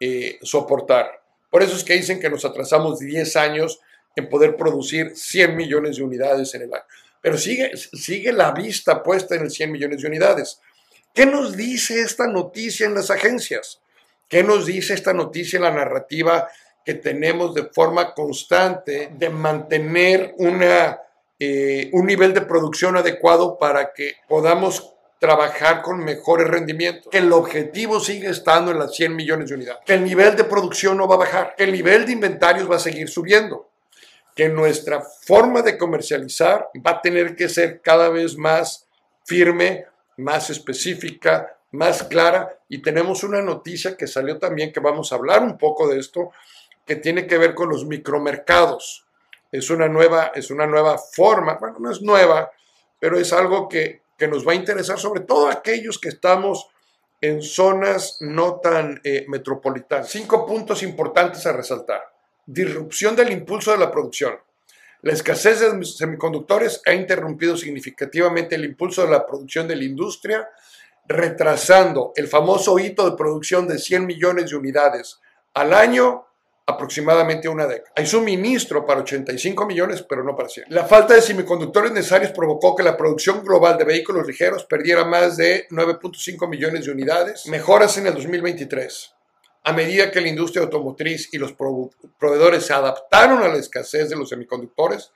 eh, 0.00 0.38
soportar. 0.42 1.22
Por 1.50 1.62
eso 1.62 1.76
es 1.76 1.84
que 1.84 1.94
dicen 1.94 2.20
que 2.20 2.30
nos 2.30 2.44
atrasamos 2.44 2.98
10 2.98 3.36
años 3.36 3.80
en 4.16 4.28
poder 4.28 4.56
producir 4.56 5.12
100 5.14 5.54
millones 5.54 5.96
de 5.96 6.02
unidades 6.02 6.54
en 6.54 6.62
el 6.62 6.74
año. 6.74 6.84
Pero 7.20 7.38
sigue, 7.38 7.70
sigue 7.76 8.32
la 8.32 8.52
vista 8.52 9.02
puesta 9.02 9.34
en 9.34 9.42
el 9.42 9.50
100 9.50 9.70
millones 9.70 10.02
de 10.02 10.08
unidades. 10.08 10.60
¿Qué 11.14 11.26
nos 11.26 11.56
dice 11.56 12.00
esta 12.00 12.26
noticia 12.26 12.86
en 12.86 12.94
las 12.94 13.10
agencias? 13.10 13.80
¿Qué 14.28 14.42
nos 14.42 14.66
dice 14.66 14.94
esta 14.94 15.12
noticia 15.12 15.56
en 15.58 15.62
la 15.62 15.70
narrativa 15.70 16.48
que 16.84 16.94
tenemos 16.94 17.54
de 17.54 17.64
forma 17.64 18.14
constante 18.14 19.10
de 19.12 19.28
mantener 19.28 20.34
una, 20.38 21.00
eh, 21.38 21.90
un 21.92 22.06
nivel 22.06 22.32
de 22.32 22.42
producción 22.42 22.96
adecuado 22.96 23.58
para 23.58 23.92
que 23.92 24.14
podamos 24.28 24.94
trabajar 25.18 25.82
con 25.82 26.04
mejores 26.04 26.46
rendimientos, 26.46 27.10
que 27.10 27.18
el 27.18 27.32
objetivo 27.32 28.00
sigue 28.00 28.28
estando 28.28 28.70
en 28.70 28.78
las 28.78 28.94
100 28.94 29.16
millones 29.16 29.48
de 29.48 29.54
unidades, 29.54 29.82
que 29.84 29.94
el 29.94 30.04
nivel 30.04 30.36
de 30.36 30.44
producción 30.44 30.96
no 30.96 31.08
va 31.08 31.16
a 31.16 31.18
bajar, 31.18 31.54
que 31.56 31.64
el 31.64 31.72
nivel 31.72 32.06
de 32.06 32.12
inventarios 32.12 32.70
va 32.70 32.76
a 32.76 32.80
seguir 32.80 33.08
subiendo, 33.08 33.68
que 34.36 34.50
nuestra 34.50 35.00
forma 35.00 35.62
de 35.62 35.78
comercializar 35.78 36.68
va 36.86 36.90
a 36.92 37.00
tener 37.00 37.34
que 37.34 37.48
ser 37.48 37.80
cada 37.80 38.10
vez 38.10 38.36
más 38.36 38.86
firme, 39.24 39.86
más 40.18 40.50
específica, 40.50 41.56
más 41.72 42.02
clara. 42.02 42.60
Y 42.68 42.82
tenemos 42.82 43.24
una 43.24 43.40
noticia 43.40 43.96
que 43.96 44.06
salió 44.06 44.38
también, 44.38 44.74
que 44.74 44.80
vamos 44.80 45.10
a 45.10 45.14
hablar 45.14 45.42
un 45.42 45.56
poco 45.56 45.88
de 45.88 45.98
esto, 45.98 46.32
que 46.84 46.96
tiene 46.96 47.26
que 47.26 47.38
ver 47.38 47.54
con 47.54 47.70
los 47.70 47.86
micromercados. 47.86 49.06
Es 49.50 49.70
una 49.70 49.88
nueva, 49.88 50.32
es 50.34 50.50
una 50.50 50.66
nueva 50.66 50.98
forma, 50.98 51.56
bueno, 51.58 51.78
no 51.80 51.90
es 51.90 52.02
nueva, 52.02 52.50
pero 53.00 53.18
es 53.18 53.32
algo 53.32 53.70
que, 53.70 54.02
que 54.18 54.28
nos 54.28 54.46
va 54.46 54.52
a 54.52 54.56
interesar, 54.56 54.98
sobre 54.98 55.22
todo 55.22 55.48
aquellos 55.48 55.98
que 55.98 56.10
estamos 56.10 56.68
en 57.22 57.40
zonas 57.40 58.18
no 58.20 58.56
tan 58.56 59.00
eh, 59.02 59.24
metropolitanas. 59.28 60.10
Cinco 60.10 60.44
puntos 60.44 60.82
importantes 60.82 61.46
a 61.46 61.54
resaltar. 61.54 62.15
Disrupción 62.46 63.16
del 63.16 63.32
impulso 63.32 63.72
de 63.72 63.78
la 63.78 63.90
producción. 63.90 64.38
La 65.02 65.12
escasez 65.12 65.60
de 65.60 65.84
semiconductores 65.84 66.80
ha 66.86 66.92
interrumpido 66.92 67.56
significativamente 67.56 68.54
el 68.54 68.64
impulso 68.64 69.02
de 69.02 69.10
la 69.10 69.26
producción 69.26 69.66
de 69.66 69.74
la 69.74 69.82
industria, 69.82 70.48
retrasando 71.08 72.12
el 72.14 72.28
famoso 72.28 72.78
hito 72.78 73.08
de 73.08 73.16
producción 73.16 73.66
de 73.66 73.78
100 73.78 74.06
millones 74.06 74.50
de 74.50 74.56
unidades 74.56 75.20
Al 75.54 75.72
año, 75.74 76.26
aproximadamente 76.66 77.48
una 77.48 77.66
década. 77.66 77.92
Hay 77.96 78.06
suministro 78.06 78.86
para 78.86 79.00
85 79.00 79.66
millones, 79.66 80.02
pero 80.02 80.22
no 80.22 80.36
para 80.36 80.48
100. 80.48 80.66
La 80.68 80.84
falta 80.84 81.14
de 81.14 81.22
semiconductores 81.22 81.92
necesarios 81.92 82.32
provocó 82.32 82.76
que 82.76 82.82
la 82.82 82.96
producción 82.96 83.42
global 83.42 83.78
de 83.78 83.84
vehículos 83.84 84.26
ligeros 84.26 84.64
perdiera 84.66 85.04
más 85.04 85.36
de 85.36 85.66
9.5 85.70 86.48
millones 86.48 86.84
de 86.84 86.92
unidades. 86.92 87.46
Mejoras 87.46 87.96
en 87.98 88.06
el 88.06 88.14
2023. 88.14 89.15
A 89.66 89.72
medida 89.72 90.12
que 90.12 90.20
la 90.20 90.28
industria 90.28 90.62
automotriz 90.62 91.28
y 91.32 91.38
los 91.38 91.52
proveedores 91.52 92.64
se 92.64 92.72
adaptaron 92.72 93.42
a 93.42 93.48
la 93.48 93.56
escasez 93.56 94.08
de 94.08 94.14
los 94.14 94.28
semiconductores, 94.28 95.10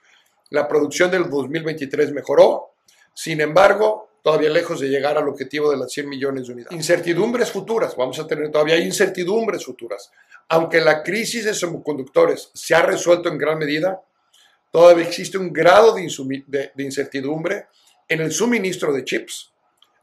la 0.49 0.67
producción 0.67 1.09
del 1.09 1.29
2023 1.29 2.11
mejoró. 2.11 2.73
Sin 3.13 3.39
embargo, 3.39 4.09
todavía 4.21 4.49
lejos 4.49 4.81
de 4.81 4.89
llegar 4.89 5.17
al 5.17 5.29
objetivo 5.29 5.71
de 5.71 5.77
las 5.77 5.93
100 5.93 6.09
millones 6.09 6.47
de 6.47 6.53
unidades. 6.53 6.75
Incertidumbres 6.75 7.49
futuras, 7.49 7.95
vamos 7.95 8.19
a 8.19 8.27
tener 8.27 8.51
todavía 8.51 8.77
incertidumbres 8.77 9.63
futuras. 9.63 10.11
Aunque 10.49 10.81
la 10.81 11.01
crisis 11.01 11.45
de 11.45 11.53
semiconductores 11.53 12.51
se 12.53 12.75
ha 12.75 12.81
resuelto 12.81 13.29
en 13.29 13.37
gran 13.37 13.57
medida, 13.57 14.01
todavía 14.69 15.05
existe 15.05 15.37
un 15.37 15.53
grado 15.53 15.95
de, 15.95 16.73
incertidumbre 16.75 17.67
en 18.05 18.19
el 18.19 18.33
suministro 18.33 18.91
de 18.91 19.05
chips. 19.05 19.53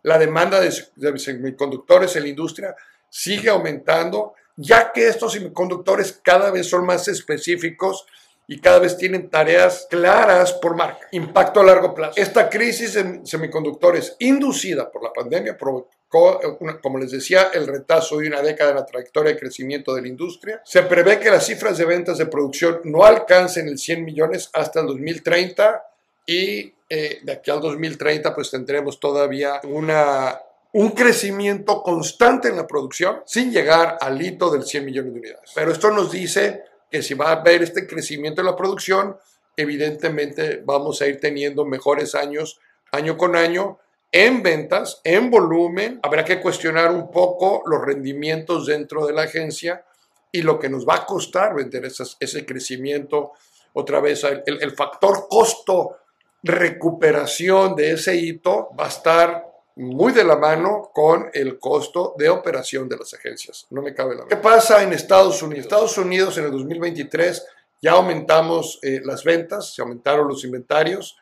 La 0.04 0.18
demanda 0.18 0.58
de, 0.58 1.18
semiconductores 1.18 2.16
en 2.16 2.22
la 2.22 2.28
industria 2.30 2.74
sigue 3.10 3.50
aumentando, 3.50 4.34
ya 4.56 4.92
que 4.92 5.08
estos 5.08 5.32
semiconductores 5.32 6.18
cada 6.22 6.50
vez 6.50 6.68
son 6.68 6.84
más 6.84 7.08
específicos 7.08 8.06
y 8.50 8.60
cada 8.60 8.78
vez 8.78 8.96
tienen 8.96 9.28
tareas 9.28 9.86
claras 9.90 10.54
por 10.54 10.74
marca. 10.74 11.06
Impacto 11.12 11.60
a 11.60 11.64
largo 11.64 11.94
plazo. 11.94 12.14
Esta 12.16 12.48
crisis 12.48 12.94
de 12.94 13.20
semiconductores 13.24 14.16
inducida 14.20 14.90
por 14.90 15.02
la 15.02 15.12
pandemia 15.12 15.56
provocó, 15.56 16.40
como 16.82 16.98
les 16.98 17.10
decía, 17.10 17.50
el 17.52 17.66
retazo 17.66 18.16
de 18.16 18.28
una 18.28 18.40
década 18.40 18.70
en 18.70 18.76
la 18.76 18.86
trayectoria 18.86 19.34
de 19.34 19.38
crecimiento 19.38 19.94
de 19.94 20.00
la 20.00 20.08
industria. 20.08 20.62
Se 20.64 20.82
prevé 20.82 21.20
que 21.20 21.30
las 21.30 21.44
cifras 21.44 21.76
de 21.76 21.84
ventas 21.84 22.16
de 22.16 22.24
producción 22.24 22.80
no 22.84 23.04
alcancen 23.04 23.68
el 23.68 23.78
100 23.78 24.02
millones 24.02 24.48
hasta 24.54 24.80
el 24.80 24.86
2030 24.86 25.84
y 26.24 26.72
eh, 26.88 27.18
de 27.22 27.32
aquí 27.32 27.50
al 27.50 27.60
2030 27.60 28.34
pues 28.34 28.50
tendremos 28.50 28.98
todavía 28.98 29.60
una 29.64 30.40
un 30.72 30.90
crecimiento 30.90 31.82
constante 31.82 32.48
en 32.48 32.56
la 32.56 32.66
producción 32.66 33.22
sin 33.26 33.50
llegar 33.50 33.96
al 34.00 34.20
hito 34.20 34.50
del 34.50 34.64
100 34.64 34.84
millones 34.84 35.14
de 35.14 35.20
unidades. 35.20 35.50
Pero 35.54 35.72
esto 35.72 35.90
nos 35.90 36.10
dice 36.10 36.62
que 36.90 37.02
si 37.02 37.14
va 37.14 37.28
a 37.28 37.40
haber 37.40 37.62
este 37.62 37.87
crecimiento 37.87 38.40
en 38.40 38.46
la 38.46 38.56
producción, 38.56 39.16
evidentemente 39.56 40.62
vamos 40.64 41.00
a 41.00 41.06
ir 41.06 41.20
teniendo 41.20 41.64
mejores 41.64 42.14
años 42.14 42.60
año 42.92 43.16
con 43.16 43.37
año 43.37 43.78
en 44.12 44.42
ventas, 44.42 45.00
en 45.04 45.30
volumen. 45.30 46.00
Habrá 46.02 46.25
que 46.25 46.40
cuestionar 46.40 46.90
un 46.90 47.10
poco 47.10 47.62
los 47.66 47.82
rendimientos 47.82 48.66
dentro 48.66 49.06
de 49.06 49.12
la 49.12 49.22
agencia 49.22 49.84
y 50.32 50.42
lo 50.42 50.58
que 50.58 50.68
nos 50.68 50.87
va 50.87 50.96
a 50.96 51.06
costar 51.06 51.54
vender 51.54 51.84
ese 51.87 52.46
crecimiento. 52.46 53.32
Otra 53.75 54.00
vez, 54.00 54.25
el, 54.25 54.62
el 54.62 54.72
factor 54.72 55.26
costo 55.28 55.96
recuperación 56.42 57.75
de 57.75 57.92
ese 57.92 58.16
hito 58.16 58.68
va 58.78 58.87
a 58.87 58.88
estar 58.88 59.47
muy 59.78 60.12
de 60.12 60.25
la 60.25 60.37
mano 60.37 60.90
con 60.92 61.30
el 61.32 61.58
costo 61.58 62.14
de 62.18 62.28
operación 62.28 62.88
de 62.88 62.97
las 62.97 63.14
agencias. 63.14 63.66
No 63.70 63.80
me 63.80 63.94
cabe 63.94 64.16
la 64.16 64.23
duda. 64.23 64.28
¿Qué 64.28 64.37
pasa 64.37 64.82
en 64.82 64.92
Estados 64.92 65.40
Unidos? 65.42 65.66
Estados 65.66 65.97
Unidos 65.99 66.37
en 66.38 66.47
el 66.47 66.50
2023 66.50 67.47
ya 67.80 67.92
aumentamos 67.92 68.80
eh, 68.82 69.00
las 69.04 69.23
ventas, 69.23 69.73
se 69.73 69.82
aumentaron 69.82 70.26
los 70.26 70.44
inventarios 70.44 71.16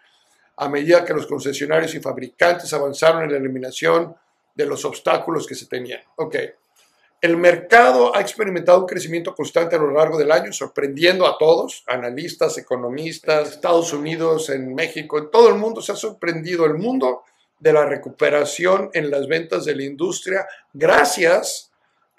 a 0.56 0.70
medida 0.70 1.04
que 1.04 1.12
los 1.12 1.26
concesionarios 1.26 1.94
y 1.94 2.00
fabricantes 2.00 2.72
avanzaron 2.72 3.24
en 3.24 3.32
la 3.32 3.36
eliminación 3.36 4.16
de 4.54 4.64
los 4.64 4.86
obstáculos 4.86 5.46
que 5.46 5.54
se 5.54 5.66
tenían. 5.66 6.00
Ok. 6.16 6.36
El 7.20 7.36
mercado 7.36 8.16
ha 8.16 8.22
experimentado 8.22 8.80
un 8.80 8.86
crecimiento 8.86 9.34
constante 9.34 9.76
a 9.76 9.78
lo 9.78 9.90
largo 9.90 10.16
del 10.16 10.32
año, 10.32 10.50
sorprendiendo 10.52 11.26
a 11.26 11.36
todos, 11.36 11.84
analistas, 11.86 12.56
economistas, 12.56 13.50
Estados 13.52 13.92
Unidos, 13.92 14.48
en 14.48 14.74
México, 14.74 15.18
en 15.18 15.30
todo 15.30 15.48
el 15.48 15.56
mundo, 15.56 15.82
se 15.82 15.92
ha 15.92 15.96
sorprendido 15.96 16.64
el 16.64 16.74
mundo 16.74 17.22
de 17.58 17.72
la 17.72 17.86
recuperación 17.86 18.90
en 18.92 19.10
las 19.10 19.26
ventas 19.26 19.64
de 19.64 19.74
la 19.74 19.84
industria 19.84 20.46
gracias, 20.72 21.70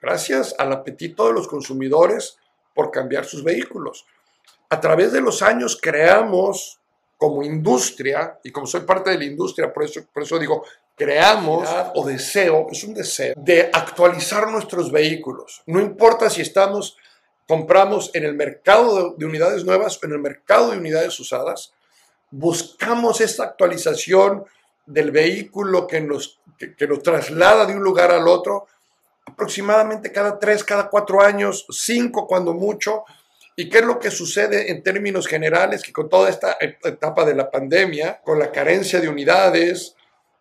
gracias 0.01 0.55
al 0.57 0.73
apetito 0.73 1.27
de 1.27 1.33
los 1.33 1.47
consumidores 1.47 2.37
por 2.73 2.91
cambiar 2.91 3.25
sus 3.25 3.43
vehículos. 3.43 4.05
A 4.69 4.79
través 4.79 5.11
de 5.11 5.21
los 5.21 5.41
años 5.41 5.79
creamos 5.81 6.79
como 7.17 7.43
industria, 7.43 8.39
y 8.43 8.51
como 8.51 8.67
soy 8.67 8.81
parte 8.81 9.09
de 9.09 9.17
la 9.17 9.25
industria, 9.25 9.73
por 9.73 9.83
eso, 9.83 10.01
por 10.13 10.23
eso 10.23 10.37
digo, 10.37 10.63
creamos 10.95 11.67
o 11.95 12.05
deseo, 12.05 12.67
es 12.71 12.83
un 12.83 12.93
deseo, 12.93 13.33
de 13.37 13.69
actualizar 13.73 14.49
nuestros 14.51 14.91
vehículos. 14.91 15.63
No 15.65 15.79
importa 15.79 16.29
si 16.29 16.41
estamos, 16.41 16.97
compramos 17.47 18.11
en 18.13 18.25
el 18.25 18.35
mercado 18.35 19.13
de, 19.13 19.15
de 19.17 19.25
unidades 19.25 19.63
nuevas 19.63 19.97
o 20.01 20.05
en 20.05 20.11
el 20.11 20.19
mercado 20.19 20.71
de 20.71 20.77
unidades 20.77 21.19
usadas, 21.19 21.73
buscamos 22.29 23.21
esta 23.21 23.45
actualización 23.45 24.45
del 24.87 25.11
vehículo 25.11 25.85
que 25.85 26.01
nos, 26.01 26.39
que, 26.57 26.87
nos 26.87 27.03
traslada 27.03 27.65
de 27.65 27.75
un 27.75 27.83
lugar 27.83 28.11
al 28.11 28.27
otro 28.27 28.67
aproximadamente 29.25 30.11
cada 30.11 30.39
tres, 30.39 30.63
cada 30.63 30.89
cuatro 30.89 31.21
años, 31.21 31.65
cinco 31.69 32.25
cuando 32.25 32.53
mucho. 32.53 33.03
¿Y 33.55 33.69
qué 33.69 33.79
es 33.79 33.85
lo 33.85 33.99
que 33.99 34.09
sucede 34.09 34.71
en 34.71 34.81
términos 34.81 35.27
generales? 35.27 35.83
Que 35.83 35.91
con 35.91 36.09
toda 36.09 36.29
esta 36.29 36.57
etapa 36.59 37.25
de 37.25 37.35
la 37.35 37.51
pandemia, 37.51 38.21
con 38.23 38.39
la 38.39 38.51
carencia 38.51 38.99
de 38.99 39.09
unidades, 39.09 39.95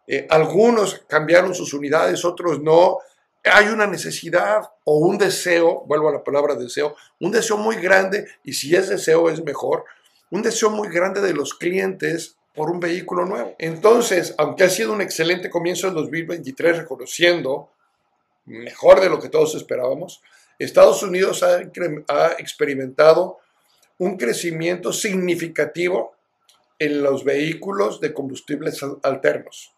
eh, 0.06 0.26
algunos 0.30 1.02
cambiaron 1.08 1.54
sus 1.54 1.74
unidades, 1.74 2.24
otros 2.24 2.60
no. 2.60 2.98
Hay 3.44 3.66
una 3.66 3.86
necesidad 3.86 4.70
o 4.84 4.98
un 4.98 5.18
deseo, 5.18 5.84
vuelvo 5.86 6.08
a 6.08 6.12
la 6.12 6.24
palabra 6.24 6.54
deseo, 6.54 6.94
un 7.20 7.32
deseo 7.32 7.56
muy 7.56 7.76
grande, 7.76 8.26
y 8.44 8.52
si 8.52 8.74
es 8.74 8.88
deseo 8.88 9.30
es 9.30 9.42
mejor, 9.42 9.84
un 10.30 10.42
deseo 10.42 10.70
muy 10.70 10.88
grande 10.88 11.20
de 11.20 11.32
los 11.32 11.54
clientes 11.54 12.36
por 12.56 12.70
un 12.70 12.80
vehículo 12.80 13.26
nuevo. 13.26 13.54
Entonces, 13.58 14.34
aunque 14.38 14.64
ha 14.64 14.70
sido 14.70 14.92
un 14.92 15.02
excelente 15.02 15.50
comienzo 15.50 15.86
del 15.86 15.94
2023 15.94 16.78
reconociendo 16.78 17.70
mejor 18.46 19.00
de 19.00 19.10
lo 19.10 19.20
que 19.20 19.28
todos 19.28 19.54
esperábamos, 19.54 20.22
Estados 20.58 21.02
Unidos 21.02 21.42
ha, 21.42 21.60
experimentado 22.38 23.38
un 23.98 24.16
crecimiento 24.16 24.92
significativo 24.92 26.16
en 26.78 27.02
los 27.02 27.24
vehículos 27.24 28.00
de 28.00 28.14
combustibles 28.14 28.80
alternos. 29.02 29.72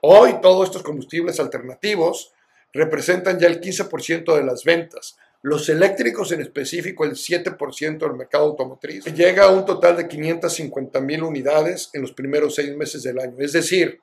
Hoy 0.00 0.40
todos 0.40 0.68
estos 0.68 0.82
combustibles 0.82 1.40
alternativos 1.40 2.32
representan 2.72 3.38
ya 3.38 3.48
el 3.48 3.60
15% 3.60 4.36
de 4.36 4.44
las 4.44 4.64
ventas 4.64 5.16
los 5.44 5.68
eléctricos 5.68 6.32
en 6.32 6.40
específico, 6.40 7.04
el 7.04 7.16
7% 7.16 7.98
del 7.98 8.14
mercado 8.14 8.46
automotriz, 8.46 9.04
llega 9.14 9.44
a 9.44 9.50
un 9.50 9.66
total 9.66 9.94
de 9.94 10.08
550 10.08 11.02
mil 11.02 11.22
unidades 11.22 11.90
en 11.92 12.00
los 12.00 12.12
primeros 12.12 12.54
seis 12.54 12.74
meses 12.74 13.02
del 13.02 13.18
año. 13.18 13.34
Es 13.38 13.52
decir, 13.52 14.00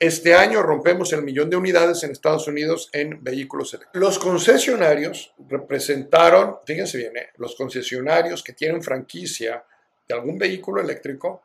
este 0.00 0.32
año 0.32 0.62
rompemos 0.62 1.12
el 1.12 1.22
millón 1.22 1.50
de 1.50 1.56
unidades 1.56 2.02
en 2.02 2.12
Estados 2.12 2.48
Unidos 2.48 2.88
en 2.94 3.22
vehículos 3.22 3.74
eléctricos. 3.74 4.00
Los 4.00 4.18
concesionarios 4.18 5.34
representaron, 5.50 6.56
fíjense 6.64 6.96
bien, 6.96 7.14
¿eh? 7.18 7.28
los 7.36 7.56
concesionarios 7.56 8.42
que 8.42 8.54
tienen 8.54 8.82
franquicia 8.82 9.66
de 10.08 10.14
algún 10.14 10.38
vehículo 10.38 10.80
eléctrico 10.80 11.42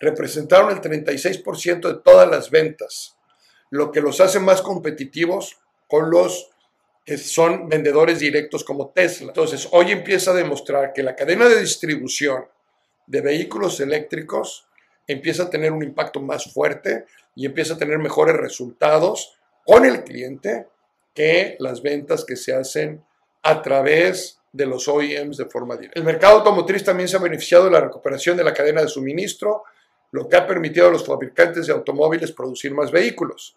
representaron 0.00 0.70
el 0.70 0.80
36% 0.80 1.88
de 1.88 2.00
todas 2.02 2.26
las 2.26 2.50
ventas, 2.50 3.18
lo 3.68 3.92
que 3.92 4.00
los 4.00 4.22
hace 4.22 4.38
más 4.38 4.62
competitivos 4.62 5.58
con 5.86 6.10
los 6.10 6.51
son 7.18 7.68
vendedores 7.68 8.18
directos 8.20 8.64
como 8.64 8.90
Tesla. 8.90 9.28
Entonces, 9.28 9.68
hoy 9.72 9.90
empieza 9.90 10.30
a 10.30 10.34
demostrar 10.34 10.92
que 10.92 11.02
la 11.02 11.16
cadena 11.16 11.48
de 11.48 11.60
distribución 11.60 12.44
de 13.06 13.20
vehículos 13.20 13.80
eléctricos 13.80 14.66
empieza 15.06 15.44
a 15.44 15.50
tener 15.50 15.72
un 15.72 15.82
impacto 15.82 16.20
más 16.20 16.52
fuerte 16.52 17.06
y 17.34 17.46
empieza 17.46 17.74
a 17.74 17.78
tener 17.78 17.98
mejores 17.98 18.36
resultados 18.36 19.36
con 19.64 19.84
el 19.84 20.04
cliente 20.04 20.68
que 21.14 21.56
las 21.58 21.82
ventas 21.82 22.24
que 22.24 22.36
se 22.36 22.54
hacen 22.54 23.04
a 23.42 23.62
través 23.62 24.40
de 24.52 24.66
los 24.66 24.86
OEMs 24.86 25.36
de 25.36 25.46
forma 25.46 25.76
directa. 25.76 25.98
El 25.98 26.04
mercado 26.04 26.38
automotriz 26.38 26.84
también 26.84 27.08
se 27.08 27.16
ha 27.16 27.20
beneficiado 27.20 27.64
de 27.64 27.70
la 27.70 27.80
recuperación 27.80 28.36
de 28.36 28.44
la 28.44 28.54
cadena 28.54 28.82
de 28.82 28.88
suministro, 28.88 29.64
lo 30.10 30.28
que 30.28 30.36
ha 30.36 30.46
permitido 30.46 30.88
a 30.88 30.90
los 30.90 31.06
fabricantes 31.06 31.66
de 31.66 31.72
automóviles 31.72 32.32
producir 32.32 32.72
más 32.74 32.90
vehículos. 32.90 33.56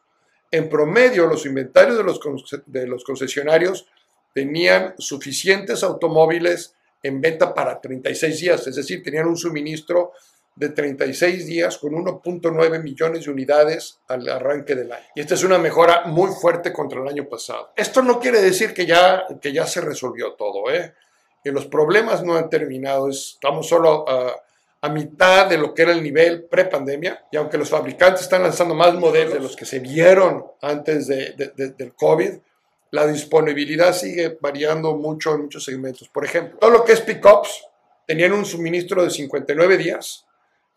En 0.51 0.69
promedio, 0.69 1.27
los 1.27 1.45
inventarios 1.45 1.97
de 1.97 2.03
los, 2.03 2.19
de 2.65 2.87
los 2.87 3.03
concesionarios 3.03 3.87
tenían 4.33 4.95
suficientes 4.97 5.83
automóviles 5.83 6.75
en 7.01 7.21
venta 7.21 7.53
para 7.53 7.79
36 7.79 8.39
días, 8.39 8.67
es 8.67 8.75
decir, 8.75 9.03
tenían 9.03 9.27
un 9.27 9.37
suministro 9.37 10.11
de 10.55 10.69
36 10.69 11.45
días 11.45 11.77
con 11.77 11.91
1.9 11.93 12.81
millones 12.81 13.25
de 13.25 13.31
unidades 13.31 13.99
al 14.07 14.27
arranque 14.27 14.73
del 14.75 14.91
año. 14.91 15.05
Y 15.13 15.21
esta 15.21 15.33
es 15.33 15.43
una 15.43 15.57
mejora 15.57 16.05
muy 16.05 16.31
fuerte 16.31 16.71
contra 16.71 17.01
el 17.01 17.07
año 17.07 17.27
pasado. 17.27 17.71
Esto 17.75 18.01
no 18.01 18.19
quiere 18.19 18.41
decir 18.41 18.73
que 18.73 18.85
ya, 18.85 19.25
que 19.41 19.51
ya 19.51 19.67
se 19.67 19.81
resolvió 19.81 20.33
todo, 20.33 20.71
¿eh? 20.71 20.93
que 21.43 21.51
los 21.51 21.67
problemas 21.67 22.23
no 22.23 22.35
han 22.35 22.49
terminado, 22.49 23.09
estamos 23.09 23.67
solo 23.67 24.09
a 24.09 24.44
a 24.85 24.89
mitad 24.89 25.49
de 25.49 25.57
lo 25.57 25.73
que 25.73 25.81
era 25.81 25.93
el 25.93 26.03
nivel 26.03 26.43
pre-pandemia, 26.43 27.25
y 27.31 27.37
aunque 27.37 27.57
los 27.57 27.71
fabricantes 27.71 28.21
están 28.21 28.43
lanzando 28.43 28.75
más 28.75 28.93
modelos 28.93 29.33
de 29.33 29.39
los 29.39 29.55
que 29.55 29.65
se 29.65 29.79
vieron 29.79 30.45
antes 30.61 31.07
de, 31.07 31.33
del 31.75 31.95
COVID, 31.95 32.33
la 32.91 33.07
disponibilidad 33.07 33.95
sigue 33.95 34.37
variando 34.39 34.95
mucho 34.95 35.33
en 35.33 35.41
muchos 35.41 35.63
segmentos. 35.63 36.07
Por 36.09 36.23
ejemplo, 36.23 36.59
todo 36.59 36.69
lo 36.69 36.85
que 36.85 36.91
es 36.91 37.01
pickups 37.01 37.65
tenían 38.05 38.33
un 38.33 38.45
suministro 38.45 39.03
de 39.03 39.09
59 39.09 39.75
días 39.75 40.27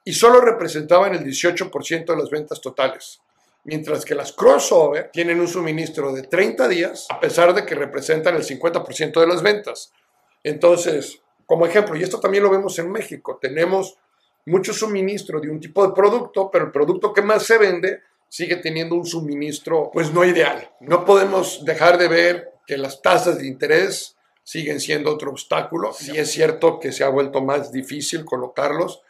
y 0.04 0.14
solo 0.14 0.40
representaban 0.40 1.14
el 1.14 1.22
18% 1.22 2.06
de 2.06 2.16
las 2.16 2.30
ventas 2.30 2.62
totales. 2.62 3.20
Mientras 3.64 4.06
que 4.06 4.14
las 4.14 4.32
crossover 4.32 5.10
tienen 5.12 5.38
un 5.38 5.48
suministro 5.48 6.14
de 6.14 6.22
30 6.22 6.66
días, 6.68 7.06
a 7.10 7.20
pesar 7.20 7.52
de 7.52 7.66
que 7.66 7.74
representan 7.74 8.36
el 8.36 8.42
50% 8.42 9.20
de 9.20 9.26
las 9.26 9.42
ventas. 9.42 9.92
Entonces, 10.42 11.20
como 11.48 11.64
ejemplo, 11.64 11.96
y 11.96 12.02
esto 12.02 12.20
también 12.20 12.44
lo 12.44 12.50
vemos 12.50 12.78
en 12.78 12.92
México, 12.92 13.38
tenemos 13.40 13.96
mucho 14.44 14.74
suministro 14.74 15.40
de 15.40 15.48
un 15.48 15.58
tipo 15.58 15.86
de 15.86 15.94
producto, 15.94 16.50
pero 16.50 16.66
el 16.66 16.72
producto 16.72 17.14
que 17.14 17.22
más 17.22 17.44
se 17.44 17.56
vende 17.56 18.02
sigue 18.28 18.56
teniendo 18.56 18.96
un 18.96 19.06
suministro 19.06 19.90
pues 19.90 20.12
no 20.12 20.26
ideal. 20.26 20.70
No 20.80 21.06
podemos 21.06 21.64
dejar 21.64 21.96
de 21.96 22.08
ver 22.08 22.52
que 22.66 22.76
las 22.76 23.00
tasas 23.00 23.38
de 23.38 23.46
interés 23.46 24.14
siguen 24.44 24.78
siendo 24.78 25.10
otro 25.10 25.30
obstáculo. 25.30 25.94
Sí 25.94 26.18
es 26.18 26.30
cierto 26.30 26.78
que 26.80 26.92
se 26.92 27.02
ha 27.02 27.08
vuelto 27.08 27.40
más 27.40 27.72
difícil 27.72 28.26
colocarlos, 28.26 29.00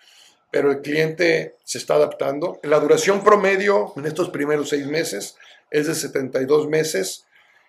pero 0.53 0.71
el 0.71 0.81
cliente 0.81 1.57
se 1.65 1.79
está 1.79 1.95
adaptando. 1.95 2.61
La 2.63 2.79
duración 2.79 3.25
promedio 3.25 3.93
en 3.97 4.07
estos 4.07 4.31
primeros 4.31 4.69
seis 4.69 4.87
meses 4.87 5.37
es 5.73 5.89
de 5.89 5.97
72 5.97 6.69
meses 6.69 7.27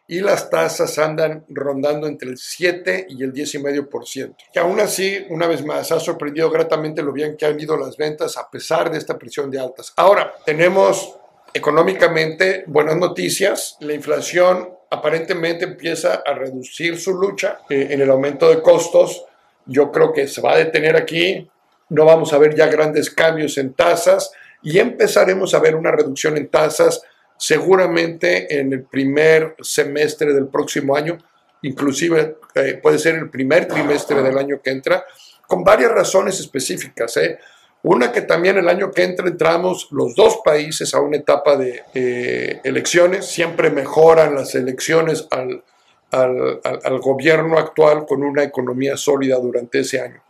y 0.09 0.21
las 0.21 0.49
tasas 0.49 0.97
andan 0.97 1.45
rondando 1.49 2.07
entre 2.07 2.29
el 2.29 2.37
7 2.39 3.05
y 3.09 3.23
el 3.23 3.31
10,5%. 3.31 4.35
Que 4.51 4.59
aún 4.59 4.79
así, 4.79 5.23
una 5.29 5.45
vez 5.45 5.63
más, 5.63 5.91
ha 5.91 5.99
sorprendido 5.99 6.49
gratamente 6.49 7.03
lo 7.03 7.13
bien 7.13 7.37
que 7.37 7.45
han 7.45 7.59
ido 7.59 7.77
las 7.77 7.95
ventas 7.95 8.35
a 8.35 8.49
pesar 8.49 8.89
de 8.89 8.97
esta 8.97 9.19
presión 9.19 9.51
de 9.51 9.59
altas. 9.59 9.93
Ahora, 9.95 10.33
tenemos 10.43 11.15
económicamente 11.53 12.63
buenas 12.65 12.97
noticias. 12.97 13.77
La 13.81 13.93
inflación 13.93 14.71
aparentemente 14.89 15.65
empieza 15.65 16.23
a 16.25 16.33
reducir 16.33 16.99
su 16.99 17.13
lucha 17.13 17.59
eh, 17.69 17.89
en 17.91 18.01
el 18.01 18.09
aumento 18.09 18.49
de 18.49 18.63
costos. 18.63 19.25
Yo 19.67 19.91
creo 19.91 20.11
que 20.11 20.27
se 20.27 20.41
va 20.41 20.53
a 20.53 20.57
detener 20.57 20.95
aquí. 20.95 21.47
No 21.89 22.05
vamos 22.05 22.33
a 22.33 22.39
ver 22.39 22.55
ya 22.55 22.65
grandes 22.65 23.11
cambios 23.11 23.59
en 23.59 23.73
tasas 23.75 24.31
y 24.63 24.79
empezaremos 24.79 25.53
a 25.53 25.59
ver 25.59 25.75
una 25.75 25.91
reducción 25.91 26.35
en 26.35 26.47
tasas 26.47 27.03
seguramente 27.39 28.59
en 28.59 28.73
el 28.73 28.83
primer 28.83 29.55
semestre 29.61 30.33
del 30.33 30.47
próximo 30.47 30.95
año, 30.95 31.17
inclusive 31.61 32.37
eh, 32.53 32.79
puede 32.83 32.99
ser 32.99 33.15
el 33.15 33.29
primer 33.29 33.65
trimestre 33.65 34.21
del 34.21 34.37
año 34.37 34.61
que 34.61 34.71
entra, 34.71 35.05
con 35.47 35.63
varias 35.63 35.91
razones 35.91 36.39
específicas. 36.39 37.15
¿eh? 37.17 37.39
Una 37.83 38.11
que 38.11 38.21
también 38.21 38.57
el 38.57 38.67
año 38.67 38.91
que 38.91 39.03
entra 39.03 39.27
entramos 39.27 39.87
los 39.91 40.13
dos 40.15 40.41
países 40.43 40.93
a 40.93 40.99
una 40.99 41.15
etapa 41.15 41.55
de 41.55 42.59
elecciones. 42.63 43.25
Siempre 43.25 43.69
mejoran 43.69 44.35
las 44.35 44.53
elecciones 44.53 45.25
al, 45.31 45.63
al, 46.11 46.59
al, 46.83 46.99
gobierno 46.99 47.57
actual 47.57 48.05
con 48.05 48.21
una 48.21 48.43
economía 48.43 48.97
sólida 48.97 49.37
durante 49.37 49.79
ese 49.79 50.01
año. 50.01 50.21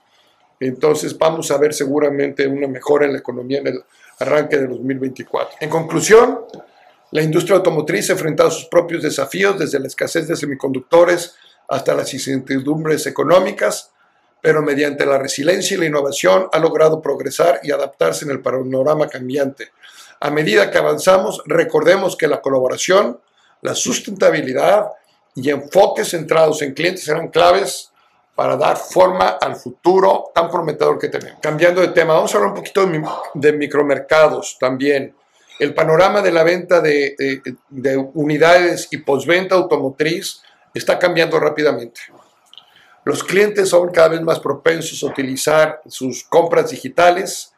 Entonces 0.59 1.17
vamos 1.17 1.49
a 1.51 1.57
ver 1.57 1.73
seguramente 1.73 2.47
una 2.47 2.67
mejora 2.67 3.05
en 3.05 3.13
la 3.13 3.19
economía 3.19 3.59
en 3.59 3.67
el 3.67 3.83
arranque 4.19 4.57
de 4.57 4.67
2024. 4.67 5.57
En 5.61 5.69
conclusión, 5.69 6.39
la 7.11 7.21
industria 7.21 7.57
automotriz 7.57 8.09
ha 8.09 8.13
enfrentado 8.13 8.51
sus 8.51 8.65
propios 8.65 9.03
desafíos 9.03 9.57
desde 9.57 9.79
la 9.79 9.87
escasez 9.87 10.27
de 10.27 10.35
semiconductores 10.35 11.35
hasta 11.67 11.93
las 11.93 12.13
incertidumbres 12.13 13.05
económicas 13.07 13.91
pero 14.41 14.61
mediante 14.61 15.05
la 15.05 15.17
resiliencia 15.17 15.75
y 15.75 15.79
la 15.79 15.85
innovación 15.85 16.47
ha 16.51 16.59
logrado 16.59 17.01
progresar 17.01 17.59
y 17.63 17.71
adaptarse 17.71 18.25
en 18.25 18.31
el 18.31 18.41
panorama 18.41 19.07
cambiante. 19.07 19.71
A 20.19 20.29
medida 20.29 20.71
que 20.71 20.77
avanzamos, 20.77 21.41
recordemos 21.45 22.15
que 22.15 22.27
la 22.27 22.41
colaboración, 22.41 23.19
la 23.61 23.75
sustentabilidad 23.75 24.87
y 25.35 25.49
enfoques 25.49 26.09
centrados 26.09 26.61
en 26.61 26.73
clientes 26.73 27.03
serán 27.03 27.29
claves 27.29 27.91
para 28.35 28.55
dar 28.55 28.77
forma 28.77 29.37
al 29.41 29.55
futuro 29.55 30.31
tan 30.33 30.49
prometedor 30.49 30.97
que 30.97 31.09
tenemos. 31.09 31.39
Cambiando 31.41 31.81
de 31.81 31.89
tema, 31.89 32.13
vamos 32.13 32.33
a 32.33 32.37
hablar 32.37 32.53
un 32.53 32.57
poquito 32.57 32.85
de, 33.33 33.53
micromercados 33.53 34.57
también. 34.59 35.13
El 35.59 35.73
panorama 35.73 36.21
de 36.21 36.31
la 36.31 36.43
venta 36.43 36.81
de, 36.81 37.15
de 37.69 37.97
unidades 37.97 38.87
y 38.91 38.97
postventa 38.97 39.55
automotriz 39.55 40.41
está 40.73 40.97
cambiando 40.97 41.39
rápidamente. 41.39 42.01
Los 43.05 43.23
clientes 43.23 43.69
son 43.69 43.91
cada 43.91 44.09
vez 44.09 44.21
más 44.21 44.39
propensos 44.39 45.03
a 45.03 45.07
utilizar 45.07 45.81
sus 45.87 46.23
compras 46.23 46.69
digitales. 46.69 47.53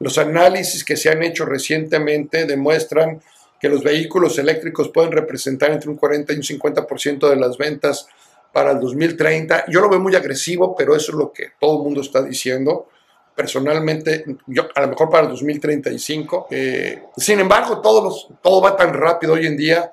Los 0.00 0.18
análisis 0.18 0.84
que 0.84 0.96
se 0.96 1.10
han 1.10 1.22
hecho 1.22 1.44
recientemente 1.44 2.46
demuestran 2.46 3.20
que 3.60 3.68
los 3.68 3.82
vehículos 3.82 4.38
eléctricos 4.38 4.88
pueden 4.88 5.12
representar 5.12 5.70
entre 5.70 5.90
un 5.90 5.96
40 5.96 6.32
y 6.32 6.36
un 6.36 6.42
50% 6.42 7.28
de 7.28 7.36
las 7.36 7.56
ventas 7.58 8.06
para 8.52 8.72
el 8.72 8.80
2030. 8.80 9.66
Yo 9.68 9.80
lo 9.80 9.88
veo 9.88 10.00
muy 10.00 10.14
agresivo, 10.14 10.74
pero 10.76 10.94
eso 10.96 11.12
es 11.12 11.18
lo 11.18 11.32
que 11.32 11.52
todo 11.60 11.78
el 11.78 11.84
mundo 11.84 12.00
está 12.00 12.22
diciendo. 12.22 12.88
Personalmente, 13.38 14.24
yo 14.48 14.66
a 14.74 14.80
lo 14.80 14.88
mejor 14.88 15.08
para 15.08 15.22
el 15.22 15.28
2035. 15.28 16.48
Eh, 16.50 17.04
sin 17.16 17.38
embargo, 17.38 17.80
todo, 17.80 18.12
todo 18.42 18.60
va 18.60 18.76
tan 18.76 18.92
rápido 18.92 19.34
hoy 19.34 19.46
en 19.46 19.56
día 19.56 19.92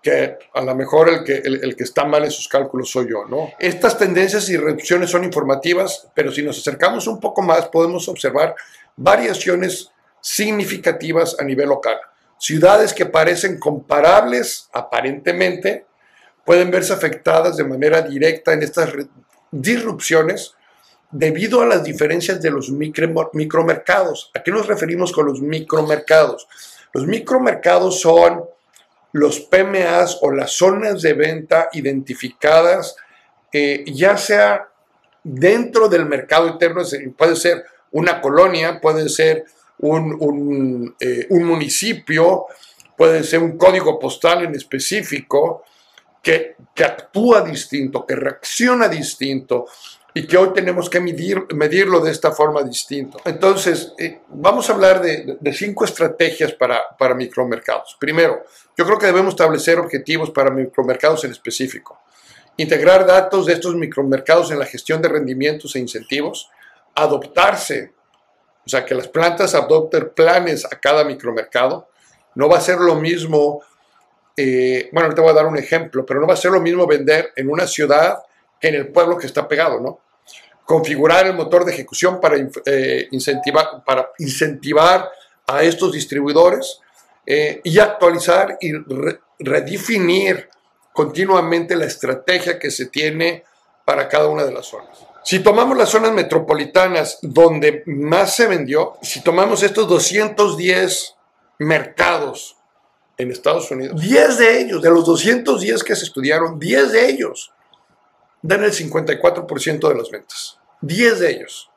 que 0.00 0.38
a 0.54 0.62
lo 0.62 0.74
mejor 0.74 1.10
el 1.10 1.24
que, 1.24 1.34
el, 1.44 1.76
que 1.76 1.84
está 1.84 2.06
mal 2.06 2.24
en 2.24 2.30
sus 2.30 2.48
cálculos 2.48 2.90
soy 2.90 3.10
yo, 3.10 3.26
¿no? 3.26 3.50
Estas 3.58 3.98
tendencias 3.98 4.48
y 4.48 4.56
reducciones 4.56 5.10
son 5.10 5.24
informativas, 5.24 6.08
pero 6.14 6.32
si 6.32 6.42
nos 6.42 6.58
acercamos 6.58 7.06
un 7.06 7.20
poco 7.20 7.42
más 7.42 7.68
podemos 7.68 8.08
observar 8.08 8.54
variaciones 8.96 9.90
significativas 10.22 11.36
a 11.38 11.44
nivel 11.44 11.68
local. 11.68 11.98
Ciudades 12.38 12.94
que 12.94 13.04
parecen 13.04 13.58
comparables 13.58 14.70
aparentemente 14.72 15.84
pueden 16.46 16.70
verse 16.70 16.94
afectadas 16.94 17.58
de 17.58 17.64
manera 17.64 18.00
directa 18.00 18.54
en 18.54 18.62
estas 18.62 18.90
disrupciones 19.50 20.54
debido 21.14 21.62
a 21.62 21.66
las 21.66 21.84
diferencias 21.84 22.42
de 22.42 22.50
los 22.50 22.70
micro, 22.70 23.30
micromercados. 23.32 24.32
¿A 24.34 24.42
qué 24.42 24.50
nos 24.50 24.66
referimos 24.66 25.12
con 25.12 25.26
los 25.26 25.40
micromercados? 25.40 26.48
Los 26.92 27.06
micromercados 27.06 28.00
son 28.00 28.44
los 29.12 29.38
PMAs 29.38 30.18
o 30.22 30.32
las 30.32 30.50
zonas 30.50 31.00
de 31.02 31.12
venta 31.12 31.68
identificadas, 31.72 32.96
eh, 33.52 33.84
ya 33.86 34.16
sea 34.16 34.68
dentro 35.22 35.88
del 35.88 36.04
mercado 36.06 36.48
interno, 36.48 36.82
puede 37.16 37.36
ser 37.36 37.64
una 37.92 38.20
colonia, 38.20 38.80
puede 38.80 39.08
ser 39.08 39.44
un, 39.78 40.96
eh, 40.98 41.28
municipio, 41.30 42.46
puede 42.96 43.22
ser 43.22 43.38
un 43.38 43.56
código 43.56 44.00
postal 44.00 44.44
en 44.44 44.54
específico, 44.56 45.62
que, 46.20 46.56
actúa 46.84 47.42
distinto, 47.42 48.04
que 48.04 48.16
reacciona 48.16 48.88
distinto 48.88 49.66
y 50.16 50.28
que 50.28 50.36
hoy 50.36 50.52
tenemos 50.54 50.88
que 50.88 51.00
medir, 51.00 51.44
medirlo 51.54 51.98
de 51.98 52.12
esta 52.12 52.30
forma 52.30 52.62
distinta. 52.62 53.18
Entonces, 53.24 53.92
eh, 53.98 54.20
vamos 54.28 54.70
a 54.70 54.72
hablar 54.72 55.02
de, 55.02 55.52
cinco 55.52 55.84
estrategias 55.84 56.52
para, 56.52 56.80
para 56.96 57.16
micromercados. 57.16 57.96
Primero, 57.98 58.44
yo 58.76 58.84
creo 58.84 58.96
que 58.96 59.06
debemos 59.06 59.34
establecer 59.34 59.80
objetivos 59.80 60.30
para 60.30 60.50
micromercados 60.50 61.24
en 61.24 61.32
específico. 61.32 62.00
Integrar 62.56 63.04
datos 63.04 63.46
de 63.46 63.54
estos 63.54 63.74
micromercados 63.74 64.52
en 64.52 64.60
la 64.60 64.66
gestión 64.66 65.02
de 65.02 65.08
rendimientos 65.08 65.74
e 65.74 65.80
incentivos. 65.80 66.48
Adoptarse, 66.94 67.92
o 68.64 68.68
sea, 68.68 68.84
que 68.84 68.94
las 68.94 69.08
plantas 69.08 69.56
adopten 69.56 70.12
planes 70.14 70.64
a 70.64 70.78
cada 70.78 71.02
micromercado. 71.02 71.88
No 72.36 72.48
va 72.48 72.58
a 72.58 72.60
ser 72.60 72.78
lo 72.78 72.94
mismo, 72.94 73.62
eh, 74.36 74.90
bueno, 74.92 75.12
te 75.12 75.20
voy 75.20 75.30
a 75.30 75.34
dar 75.34 75.46
un 75.46 75.58
ejemplo, 75.58 76.06
pero 76.06 76.20
no 76.20 76.28
va 76.28 76.34
a 76.34 76.36
ser 76.36 76.52
lo 76.52 76.60
mismo 76.60 76.86
vender 76.86 77.32
en 77.34 77.50
una 77.50 77.66
ciudad 77.66 78.18
que 78.60 78.68
en 78.68 78.76
el 78.76 78.92
pueblo 78.92 79.18
que 79.18 79.26
está 79.26 79.48
pegado, 79.48 79.80
¿no? 79.80 80.03
Configurar 80.64 81.26
el 81.26 81.34
motor 81.34 81.64
de 81.64 81.72
ejecución 81.72 82.20
para, 82.20 82.36
eh, 82.66 83.08
incentivar, 83.10 83.84
para 83.84 84.10
incentivar 84.18 85.10
a 85.46 85.62
estos 85.62 85.92
distribuidores 85.92 86.80
eh, 87.26 87.60
y 87.64 87.78
actualizar 87.78 88.56
y 88.60 88.72
redefinir 89.38 90.48
continuamente 90.92 91.76
la 91.76 91.86
estrategia 91.86 92.58
que 92.58 92.70
se 92.70 92.86
tiene 92.86 93.44
para 93.84 94.08
cada 94.08 94.28
una 94.28 94.44
de 94.44 94.52
las 94.52 94.66
zonas. 94.66 94.98
Si 95.24 95.38
tomamos 95.38 95.76
las 95.76 95.88
zonas 95.88 96.12
metropolitanas 96.12 97.18
donde 97.22 97.82
más 97.86 98.36
se 98.36 98.46
vendió, 98.46 98.98
si 99.00 99.22
tomamos 99.22 99.62
estos 99.62 99.88
210 99.88 101.14
mercados 101.58 102.56
en 103.16 103.30
Estados 103.30 103.70
Unidos, 103.70 103.98
10 104.00 104.38
de 104.38 104.60
ellos, 104.60 104.82
de 104.82 104.90
los 104.90 105.06
210 105.06 105.82
que 105.82 105.96
se 105.96 106.04
estudiaron, 106.04 106.58
10 106.58 106.92
de 106.92 107.08
ellos 107.08 107.53
dan 108.44 108.62
el 108.62 108.72
54% 108.72 109.88
de 109.88 109.94
las 109.94 110.10
ventas. 110.10 110.58
10 110.82 111.18
de 111.18 111.30
ellos. 111.30 111.70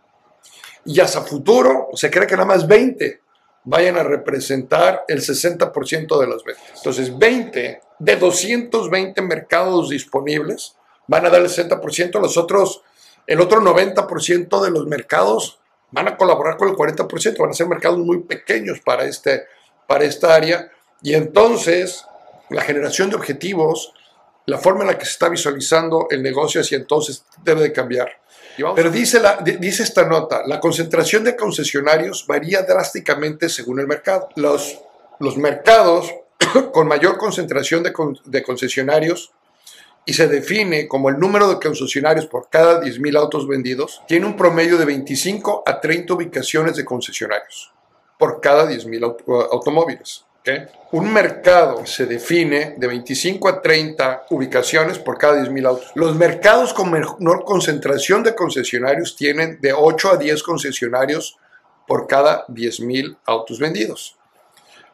Y 0.84 1.00
hasta 1.00 1.22
futuro 1.22 1.88
se 1.94 2.12
cree 2.12 2.28
que 2.28 2.36
nada 2.36 2.46
más 2.46 2.68
20 2.68 3.22
vayan 3.64 3.98
a 3.98 4.04
representar 4.04 5.06
el 5.08 5.22
60% 5.22 6.20
de 6.20 6.28
las 6.28 6.44
ventas. 6.44 6.66
Entonces, 6.76 7.18
20 7.18 7.82
de 8.00 8.16
220 8.18 9.22
mercados 9.22 9.90
disponibles 9.90 10.76
van 11.08 11.26
a 11.26 11.30
dar 11.30 11.42
el 11.42 11.48
60%, 11.48 12.20
los 12.20 12.38
otros, 12.38 12.82
el 13.26 13.40
otro 13.40 13.62
90% 13.62 14.62
de 14.62 14.70
los 14.70 14.88
mercados 14.88 15.60
van 15.92 16.10
a 16.10 16.18
colaborar 16.18 16.58
con 16.58 16.68
el 16.68 16.76
40%, 16.76 17.38
van 17.38 17.52
a 17.52 17.54
ser 17.54 17.68
mercados 17.68 18.00
muy 18.00 18.24
pequeños 18.24 18.82
para, 18.82 19.06
este, 19.06 19.44
para 19.88 20.04
esta 20.04 20.36
área. 20.36 20.70
Y 21.02 21.14
entonces, 21.14 22.04
la 22.50 22.62
generación 22.62 23.10
de 23.10 23.16
objetivos 23.16 23.94
la 24.48 24.58
forma 24.58 24.82
en 24.82 24.88
la 24.88 24.98
que 24.98 25.06
se 25.06 25.12
está 25.12 25.30
visualizando 25.30 26.08
el 26.10 26.24
negocio 26.24 26.62
hacia 26.62 26.78
entonces 26.78 27.24
debe 27.44 27.62
de 27.62 27.74
cambiar. 27.74 28.10
Pero 28.76 28.90
dice, 28.90 29.20
la, 29.20 29.38
dice 29.38 29.84
esta 29.84 30.06
nota, 30.06 30.42
la 30.48 30.60
concentración 30.60 31.24
de 31.24 31.36
concesionarios 31.36 32.26
varía 32.26 32.64
drásticamente 32.64 33.50
según 33.50 33.80
el 33.80 33.88
mercado. 33.88 34.30
Los, 34.36 34.80
los 35.20 35.38
mercados 35.38 36.12
con 36.74 36.88
mayor 36.88 37.18
concentración 37.18 37.84
de, 37.84 37.94
de 38.26 38.44
concesionarios 38.44 39.32
y 40.06 40.14
se 40.14 40.30
define 40.30 40.88
como 40.88 41.10
el 41.10 41.20
número 41.20 41.50
de 41.50 41.60
concesionarios 41.60 42.26
por 42.26 42.50
cada 42.50 42.82
10.000 42.82 43.18
autos 43.18 43.48
vendidos, 43.48 44.02
tiene 44.08 44.26
un 44.26 44.38
promedio 44.38 44.78
de 44.78 44.86
25 44.86 45.64
a 45.66 45.82
30 45.82 46.14
ubicaciones 46.14 46.78
de 46.78 46.86
concesionarios 46.86 47.74
por 48.18 48.40
cada 48.40 48.66
10.000 48.66 49.50
automóviles. 49.52 50.27
Un 50.92 51.12
mercado 51.12 51.86
se 51.86 52.06
define 52.06 52.76
de 52.78 52.88
25 52.88 53.50
a 53.50 53.62
30 53.62 54.28
ubicaciones 54.30 55.00
por 55.00 55.18
cada 55.18 55.42
10.000 55.42 55.68
autos. 55.68 55.92
Los 55.96 56.16
mercados 56.16 56.74
con 56.74 56.90
menor 56.92 57.44
concentración 57.44 58.24
de 58.24 58.36
concesionarios 58.36 59.16
tienen 59.16 59.60
de 59.60 59.74
8 59.74 60.12
a 60.12 60.18
10 60.18 60.44
concesionarios 60.44 61.38
por 61.86 62.08
cada 62.08 62.48
10.000 62.48 63.18
autos 63.26 63.60
vendidos. 63.60 64.18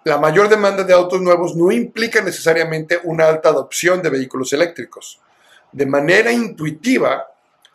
La 0.04 0.18
mayor 0.18 0.50
demanda 0.50 0.84
de 0.84 0.94
autos 0.94 1.22
nuevos 1.22 1.56
no 1.56 1.72
implica 1.72 2.22
necesariamente 2.22 3.00
una 3.04 3.28
alta 3.28 3.50
adopción 3.50 4.02
de 4.02 4.10
vehículos 4.10 4.52
eléctricos. 4.52 5.22
De 5.72 5.86
manera 5.86 6.32
intuitiva, 6.32 7.28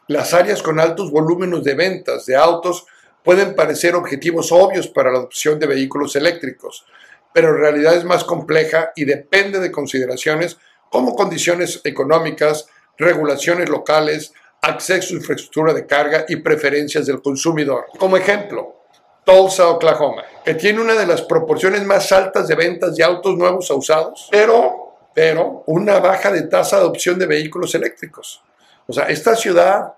las 0.09 0.35
áreas 0.35 0.63
con 0.63 0.79
altos 0.79 1.11
volúmenes 1.11 1.65
de 1.65 1.75
ventas 1.75 2.27
de 2.27 2.37
autos 2.37 2.87
pueden 3.23 3.55
parecer 3.55 3.95
objetivos 3.95 4.53
obvios 4.53 4.89
para 4.89 5.11
la 5.11 5.19
adopción 5.19 5.59
de 5.59 5.67
vehículos 5.67 6.17
eléctricos, 6.17 6.85
pero 7.33 7.51
en 7.51 7.59
realidad 7.59 7.95
es 7.95 8.05
más 8.05 8.25
compleja 8.25 8.93
y 8.97 9.05
depende 9.05 9.61
de 9.61 9.71
consideraciones 9.71 10.59
como 10.91 11.15
condiciones 11.15 11.81
económicas, 11.85 12.67
regulaciones 12.97 13.69
locales, 13.69 14.33
acceso 14.63 15.15
a 15.15 15.19
infraestructura 15.19 15.73
de 15.73 15.87
carga 15.87 16.25
y 16.29 16.37
preferencias 16.37 17.07
del 17.07 17.23
consumidor. 17.23 17.87
Como 17.99 18.17
ejemplo, 18.17 18.79
Tulsa, 19.25 19.69
Oklahoma, 19.69 20.25
que 20.45 20.55
tiene 20.55 20.81
una 20.81 20.95
de 20.95 21.07
las 21.07 21.23
proporciones 21.23 21.85
más 21.85 22.11
altas 22.13 22.49
de 22.49 22.55
ventas 22.55 22.97
de 22.97 23.05
autos 23.05 23.37
nuevos 23.37 23.71
a 23.71 23.75
usados, 23.75 24.29
pero, 24.31 24.95
pero 25.15 25.65
una 25.67 25.99
baja 26.01 26.33
de 26.33 26.43
tasa 26.43 26.77
de 26.77 26.83
adopción 26.83 27.19
de 27.19 27.27
vehículos 27.27 27.75
eléctricos. 27.75 28.43
O 28.87 28.93
sea, 28.93 29.05
esta 29.05 29.37
ciudad 29.37 29.93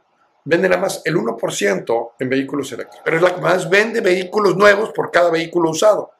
vende 0.45 0.69
nada 0.69 0.83
más 0.83 1.03
el 1.05 1.16
1% 1.16 2.12
en 2.19 2.29
vehículos 2.29 2.73
eléctricos, 2.73 3.03
pero 3.05 3.16
es 3.19 3.23
la 3.23 3.35
que 3.35 3.40
más 3.40 3.71
vende 3.71 4.01
vehículos 4.01 4.57
nuevos 4.57 4.90
por 4.90 5.11
cada 5.12 5.31
vehículo 5.31 5.71
usado. 5.71 6.11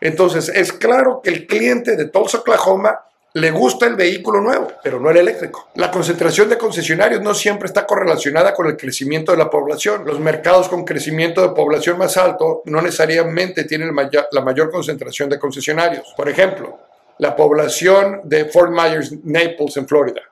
Entonces, 0.00 0.48
es 0.48 0.72
claro 0.72 1.20
que 1.22 1.30
el 1.30 1.46
cliente 1.46 1.96
de 1.96 2.06
Tulsa, 2.06 2.38
Oklahoma, 2.38 3.00
le 3.32 3.52
gusta 3.52 3.86
el 3.86 3.94
vehículo 3.94 4.40
nuevo, 4.40 4.72
pero 4.82 4.98
no 4.98 5.08
el 5.08 5.18
eléctrico. 5.18 5.68
La 5.76 5.90
concentración 5.90 6.48
de 6.48 6.58
concesionarios 6.58 7.22
no 7.22 7.32
siempre 7.32 7.66
está 7.66 7.86
correlacionada 7.86 8.54
con 8.54 8.66
el 8.66 8.76
crecimiento 8.76 9.30
de 9.30 9.38
la 9.38 9.48
población. 9.48 10.04
Los 10.04 10.18
mercados 10.18 10.68
con 10.68 10.84
crecimiento 10.84 11.40
de 11.40 11.50
población 11.50 11.96
más 11.96 12.16
alto 12.16 12.62
no 12.64 12.82
necesariamente 12.82 13.64
tienen 13.64 13.94
la 14.32 14.40
mayor 14.40 14.70
concentración 14.70 15.28
de 15.28 15.38
concesionarios. 15.38 16.12
Por 16.16 16.28
ejemplo, 16.28 16.80
la 17.18 17.36
población 17.36 18.22
de 18.24 18.46
Fort 18.46 18.72
Myers, 18.72 19.12
Naples, 19.22 19.76
en 19.76 19.86
Florida, 19.86 20.22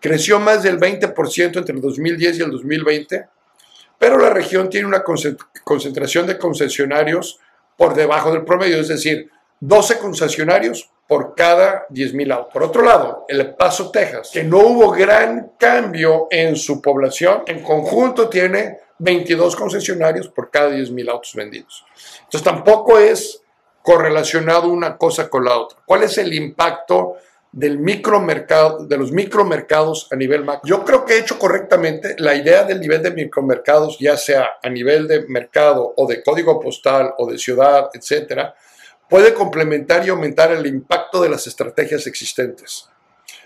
creció 0.00 0.40
más 0.40 0.62
del 0.62 0.78
20% 0.78 1.58
entre 1.58 1.74
el 1.74 1.82
2010 1.82 2.38
y 2.38 2.42
el 2.42 2.50
2020, 2.50 3.26
pero 3.98 4.16
la 4.16 4.30
región 4.30 4.70
tiene 4.70 4.86
una 4.86 5.02
concentración 5.02 6.26
de 6.26 6.38
concesionarios 6.38 7.40
por 7.78 7.94
debajo 7.94 8.32
del 8.32 8.44
promedio, 8.44 8.80
es 8.80 8.88
decir, 8.88 9.30
12 9.60 9.98
concesionarios 9.98 10.90
por 11.06 11.34
cada 11.34 11.86
10.000 11.88 12.32
autos. 12.32 12.52
Por 12.52 12.64
otro 12.64 12.82
lado, 12.82 13.24
El 13.28 13.54
Paso, 13.54 13.90
Texas, 13.90 14.30
que 14.32 14.44
no 14.44 14.58
hubo 14.58 14.90
gran 14.90 15.52
cambio 15.58 16.26
en 16.30 16.56
su 16.56 16.82
población, 16.82 17.44
en 17.46 17.62
conjunto 17.62 18.28
tiene 18.28 18.80
22 18.98 19.54
concesionarios 19.54 20.28
por 20.28 20.50
cada 20.50 20.70
10.000 20.70 21.10
autos 21.10 21.34
vendidos. 21.34 21.86
Entonces 22.18 22.42
tampoco 22.42 22.98
es 22.98 23.42
correlacionado 23.80 24.68
una 24.68 24.98
cosa 24.98 25.30
con 25.30 25.44
la 25.44 25.56
otra. 25.56 25.78
¿Cuál 25.86 26.02
es 26.02 26.18
el 26.18 26.34
impacto 26.34 27.14
del 27.52 27.78
micromercado, 27.78 28.86
de 28.86 28.96
los 28.96 29.10
micromercados 29.10 30.08
a 30.10 30.16
nivel 30.16 30.44
macro. 30.44 30.68
Yo 30.68 30.84
creo 30.84 31.04
que 31.04 31.14
he 31.14 31.18
hecho 31.18 31.38
correctamente 31.38 32.14
la 32.18 32.34
idea 32.34 32.64
del 32.64 32.80
nivel 32.80 33.02
de 33.02 33.10
micromercados, 33.10 33.98
ya 33.98 34.16
sea 34.16 34.58
a 34.62 34.68
nivel 34.68 35.08
de 35.08 35.26
mercado 35.28 35.94
o 35.96 36.06
de 36.06 36.22
código 36.22 36.60
postal 36.60 37.14
o 37.18 37.30
de 37.30 37.38
ciudad, 37.38 37.88
etcétera, 37.94 38.54
puede 39.08 39.32
complementar 39.32 40.04
y 40.04 40.10
aumentar 40.10 40.52
el 40.52 40.66
impacto 40.66 41.22
de 41.22 41.30
las 41.30 41.46
estrategias 41.46 42.06
existentes. 42.06 42.88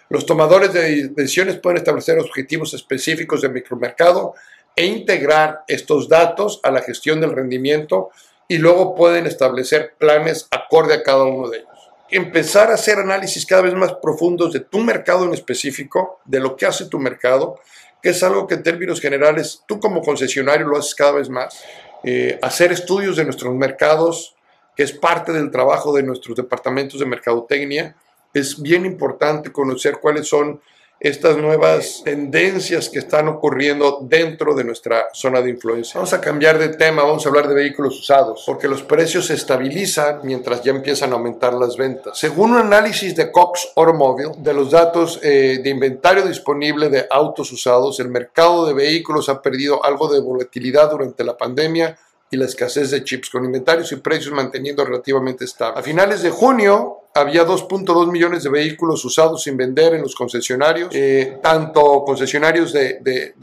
Los 0.09 0.27
tomadores 0.27 0.73
de 0.73 1.09
decisiones 1.09 1.59
pueden 1.59 1.79
establecer 1.79 2.19
objetivos 2.19 2.75
específicos 2.75 3.41
de 3.41 3.49
micromercado 3.49 4.35
e 4.75 4.85
integrar 4.85 5.62
estos 5.69 6.09
datos 6.09 6.61
a 6.65 6.71
la 6.71 6.83
gestión 6.83 7.21
del 7.21 7.33
rendimiento 7.33 8.11
y 8.49 8.59
luego 8.59 8.95
pueden 8.95 9.27
establecer 9.27 9.95
planes 9.97 10.49
acorde 10.51 10.95
a 10.95 11.03
cada 11.03 11.25
uno 11.25 11.49
de 11.49 11.59
ellos 11.59 11.71
empezar 12.12 12.70
a 12.70 12.75
hacer 12.75 12.98
análisis 12.98 13.46
cada 13.46 13.62
vez 13.62 13.75
más 13.75 13.94
profundos 13.94 14.53
de 14.53 14.61
tu 14.61 14.81
mercado 14.81 15.25
en 15.25 15.33
específico, 15.33 16.20
de 16.27 16.40
lo 16.40 16.57
que 16.57 16.66
hace 16.66 16.87
tu 16.87 16.98
mercado, 16.98 17.59
que 18.03 18.11
es 18.11 18.22
algo 18.22 18.46
que 18.46 18.55
en 18.55 18.62
términos 18.62 19.01
generales 19.01 19.62
tú 19.66 19.81
como 19.81 20.03
concesionario 20.03 20.66
lo 20.66 20.77
haces 20.77 20.94
cada 20.94 21.12
vez 21.12 21.31
más. 21.31 21.64
Eh, 22.05 22.38
hacer 22.42 22.70
estudios 22.70 23.16
de 23.16 23.25
nuestros 23.25 23.55
mercados, 23.55 24.37
que 24.77 24.83
es 24.83 24.92
parte 24.92 25.33
del 25.33 25.51
trabajo 25.51 25.94
de 25.94 26.03
nuestros 26.03 26.37
departamentos 26.37 27.01
de 27.01 27.07
mercadotecnia. 27.07 27.96
Es 28.35 28.61
bien 28.61 28.85
importante 28.85 29.51
conocer 29.51 29.98
cuáles 29.98 30.29
son 30.29 30.61
estas 31.03 31.37
nuevas 31.37 32.03
tendencias 32.05 32.88
que 32.88 33.01
están 33.01 33.27
ocurriendo 33.27 33.99
dentro 34.03 34.55
de 34.55 34.62
nuestra 34.62 35.09
zona 35.12 35.41
de 35.41 35.51
influencia. 35.51 35.95
Vamos 35.97 36.12
a 36.12 36.21
cambiar 36.21 36.59
de 36.59 36.69
tema, 36.69 37.03
vamos 37.03 37.27
a 37.27 37.29
hablar 37.29 37.49
de 37.49 37.57
vehículos 37.57 37.99
usados, 37.99 38.45
porque 38.47 38.69
los 38.69 38.85
precios 38.85 39.27
se 39.27 39.35
estabilizan 39.35 40.21
mientras 40.23 40.62
ya 40.62 40.71
empiezan 40.71 41.11
a 41.11 41.15
aumentar 41.15 41.55
las 41.55 41.77
ventas. 41.77 42.17
Según 42.17 42.53
un 42.53 42.59
análisis 42.59 43.17
de 43.17 43.33
Cox 43.33 43.73
Automobile, 43.75 44.35
de 44.38 44.55
los 44.55 44.71
datos 44.71 45.19
eh, 45.25 45.59
de 45.61 45.71
inventario 45.71 46.23
disponible 46.23 46.88
de 46.88 47.05
autos 47.11 47.51
usados, 47.51 47.99
el 47.99 48.09
mercado 48.09 48.65
de 48.65 48.73
vehículos 48.73 49.29
ha 49.29 49.43
perdido 49.43 49.85
algo 49.85 50.07
de 50.07 50.21
volatilidad 50.21 50.93
durante 50.93 51.25
la 51.25 51.37
pandemia 51.37 51.99
y 52.31 52.37
la 52.37 52.45
escasez 52.45 52.93
de 52.93 53.03
chips, 53.03 53.29
con 53.29 53.45
inventarios 53.45 53.91
y 53.91 53.97
precios 53.97 54.33
manteniendo 54.33 54.85
relativamente 54.85 55.45
estable. 55.45 55.81
A 55.81 55.83
finales 55.83 56.23
de 56.23 56.31
junio 56.31 57.02
había 57.14 57.46
2.2 57.46 58.11
millones 58.11 58.42
de 58.44 58.51
vehículos 58.51 59.05
usados 59.05 59.42
sin 59.42 59.57
vender 59.57 59.94
en 59.94 60.03
los 60.03 60.14
concesionarios, 60.14 60.88
eh, 60.94 61.38
tanto 61.42 62.03
concesionarios 62.05 62.72
de, 62.72 62.98
de, 63.01 63.35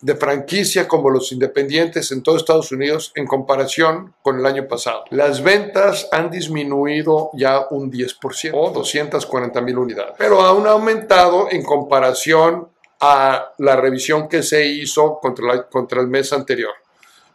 de, 0.00 0.14
franquicia 0.16 0.88
como 0.88 1.10
los 1.10 1.30
independientes 1.32 2.10
en 2.12 2.22
todo 2.22 2.36
Estados 2.36 2.72
Unidos 2.72 3.12
en 3.14 3.26
comparación 3.26 4.14
con 4.22 4.38
el 4.38 4.46
año 4.46 4.66
pasado. 4.66 5.04
Las 5.10 5.42
ventas 5.42 6.08
han 6.12 6.30
disminuido 6.30 7.30
ya 7.34 7.66
un 7.70 7.92
10% 7.92 8.50
o 8.54 8.70
240 8.70 9.60
mil 9.60 9.78
unidades, 9.78 10.14
pero 10.16 10.40
aún 10.40 10.66
ha 10.66 10.70
aumentado 10.70 11.48
en 11.50 11.62
comparación 11.62 12.68
a 13.00 13.52
la 13.58 13.76
revisión 13.76 14.28
que 14.28 14.42
se 14.42 14.66
hizo 14.66 15.18
contra, 15.20 15.68
contra 15.68 16.00
el 16.00 16.08
mes 16.08 16.32
anterior. 16.32 16.72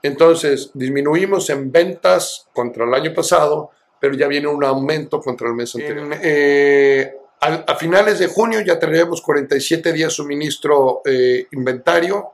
Entonces, 0.01 0.71
disminuimos 0.73 1.49
en 1.49 1.71
ventas 1.71 2.47
contra 2.53 2.83
el 2.83 2.93
año 2.93 3.13
pasado, 3.13 3.71
pero 4.03 4.15
ya 4.15 4.27
viene 4.27 4.49
un 4.49 4.61
aumento 4.65 5.21
contra 5.21 5.47
el 5.47 5.53
mes 5.53 5.73
anterior. 5.75 6.09
Eh, 6.21 7.15
a, 7.39 7.73
finales 7.77 8.19
de 8.19 8.27
junio 8.27 8.59
ya 8.59 8.77
tendremos 8.77 9.21
47 9.21 9.93
días 9.93 10.11
suministro 10.11 11.01
eh, 11.05 11.47
inventario. 11.53 12.31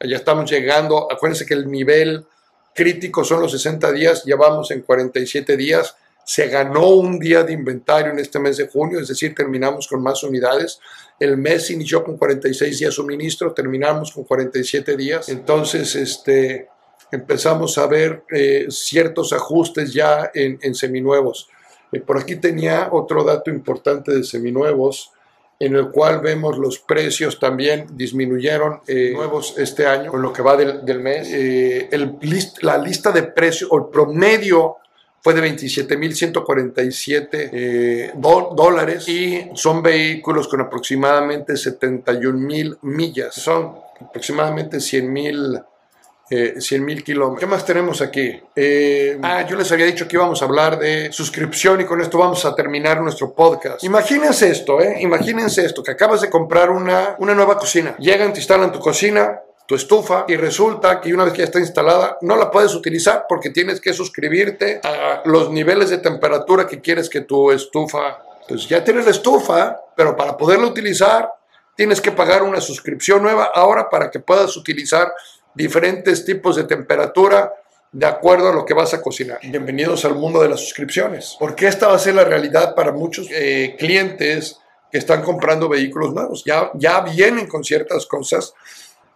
Ya 0.00 0.16
estamos 0.16 0.50
llegando. 0.50 1.06
Acuérdense 1.08 1.46
que 1.46 1.54
el 1.54 1.70
nivel 1.70 2.26
crítico 2.74 3.22
son 3.22 3.40
los 3.40 3.52
60 3.52 3.92
días, 3.92 4.24
ya 4.24 4.34
vamos 4.34 4.72
en 4.72 4.80
47 4.80 5.56
días. 5.56 5.94
Se 6.24 6.48
ganó 6.48 6.88
un 6.88 7.20
día 7.20 7.44
de 7.44 7.52
inventario 7.52 8.10
en 8.10 8.18
este 8.18 8.40
mes 8.40 8.56
de 8.56 8.66
junio, 8.66 8.98
es 8.98 9.06
decir, 9.06 9.32
terminamos 9.32 9.86
con 9.86 10.02
más 10.02 10.24
unidades. 10.24 10.80
El 11.20 11.36
mes 11.36 11.70
inició 11.70 12.02
con 12.02 12.16
46 12.16 12.80
días 12.80 12.94
suministro, 12.94 13.52
terminamos 13.52 14.10
con 14.10 14.24
47 14.24 14.96
días. 14.96 15.28
Entonces, 15.28 15.94
este, 15.94 16.66
empezamos 17.12 17.78
a 17.78 17.86
ver 17.86 18.24
eh, 18.30 18.66
ciertos 18.70 19.32
ajustes 19.32 19.92
ya 19.92 20.32
en, 20.34 20.74
seminuevos. 20.74 21.48
Eh, 21.92 22.00
por 22.00 22.18
aquí 22.18 22.34
tenía 22.36 22.88
otro 22.90 23.22
dato 23.22 23.50
importante 23.50 24.12
de 24.12 24.24
seminuevos, 24.24 25.10
en 25.60 25.76
el 25.76 25.90
cual 25.90 26.20
vemos 26.20 26.56
los 26.58 26.78
precios 26.80 27.38
también 27.38 27.86
disminuyeron 27.92 28.80
eh, 28.88 29.12
nuevos 29.14 29.54
este 29.58 29.86
año, 29.86 30.10
con 30.10 30.22
lo 30.22 30.32
que 30.32 30.40
va 30.42 30.56
del, 30.56 31.00
mes. 31.00 31.30
El, 31.30 32.16
la 32.62 32.78
lista 32.78 33.12
de 33.12 33.22
precios, 33.24 33.70
o 33.70 33.78
el 33.78 33.84
promedio 33.92 34.78
fue 35.20 35.34
de 35.34 35.56
27.147 35.56 38.12
dólares 38.56 39.08
y 39.08 39.50
son 39.54 39.82
vehículos 39.82 40.48
con 40.48 40.62
aproximadamente 40.62 41.56
71 41.56 42.36
mil 42.36 42.76
millas. 42.82 43.36
Son 43.36 43.76
aproximadamente 44.00 44.80
100 44.80 45.12
mil 45.12 45.62
eh, 46.32 46.60
100 46.60 46.84
mil 46.84 47.04
kilómetros. 47.04 47.40
¿Qué 47.40 47.46
más 47.46 47.66
tenemos 47.66 48.00
aquí? 48.00 48.40
Eh, 48.56 49.18
ah, 49.22 49.46
yo 49.46 49.54
les 49.54 49.70
había 49.70 49.84
dicho 49.84 50.08
que 50.08 50.16
íbamos 50.16 50.40
a 50.40 50.46
hablar 50.46 50.78
de 50.78 51.12
suscripción 51.12 51.82
y 51.82 51.84
con 51.84 52.00
esto 52.00 52.16
vamos 52.16 52.46
a 52.46 52.54
terminar 52.54 53.02
nuestro 53.02 53.34
podcast. 53.34 53.84
Imagínense 53.84 54.50
esto, 54.50 54.80
¿eh? 54.80 54.96
Imagínense 55.00 55.62
esto, 55.62 55.82
que 55.82 55.90
acabas 55.90 56.22
de 56.22 56.30
comprar 56.30 56.70
una, 56.70 57.16
una 57.18 57.34
nueva 57.34 57.58
cocina. 57.58 57.94
Llegan, 57.98 58.32
te 58.32 58.38
instalan 58.38 58.72
tu 58.72 58.78
cocina, 58.78 59.42
tu 59.66 59.74
estufa 59.74 60.24
y 60.26 60.36
resulta 60.36 61.02
que 61.02 61.12
una 61.12 61.24
vez 61.24 61.34
que 61.34 61.40
ya 61.40 61.44
está 61.44 61.60
instalada 61.60 62.16
no 62.22 62.36
la 62.36 62.50
puedes 62.50 62.74
utilizar 62.74 63.26
porque 63.28 63.50
tienes 63.50 63.78
que 63.78 63.92
suscribirte 63.92 64.80
a 64.82 65.20
los 65.26 65.50
niveles 65.50 65.90
de 65.90 65.98
temperatura 65.98 66.66
que 66.66 66.80
quieres 66.80 67.10
que 67.10 67.20
tu 67.20 67.50
estufa... 67.50 68.22
Entonces 68.40 68.68
ya 68.68 68.82
tienes 68.82 69.04
la 69.04 69.10
estufa, 69.10 69.76
pero 69.94 70.16
para 70.16 70.36
poderla 70.36 70.66
utilizar 70.66 71.30
tienes 71.76 72.00
que 72.00 72.10
pagar 72.10 72.42
una 72.42 72.60
suscripción 72.60 73.22
nueva 73.22 73.50
ahora 73.54 73.88
para 73.88 74.10
que 74.10 74.18
puedas 74.18 74.56
utilizar 74.56 75.12
diferentes 75.54 76.24
tipos 76.24 76.56
de 76.56 76.64
temperatura 76.64 77.52
de 77.92 78.06
acuerdo 78.06 78.48
a 78.48 78.52
lo 78.54 78.64
que 78.64 78.72
vas 78.72 78.94
a 78.94 79.02
cocinar. 79.02 79.38
Bienvenidos 79.42 80.04
al 80.06 80.14
mundo 80.14 80.40
de 80.40 80.48
las 80.48 80.60
suscripciones, 80.60 81.36
porque 81.38 81.66
esta 81.66 81.88
va 81.88 81.96
a 81.96 81.98
ser 81.98 82.14
la 82.14 82.24
realidad 82.24 82.74
para 82.74 82.90
muchos 82.90 83.28
eh, 83.30 83.76
clientes 83.78 84.58
que 84.90 84.98
están 84.98 85.22
comprando 85.22 85.68
vehículos 85.68 86.14
nuevos. 86.14 86.42
Ya, 86.44 86.70
ya 86.74 87.00
vienen 87.00 87.46
con 87.46 87.64
ciertas 87.64 88.06
cosas, 88.06 88.54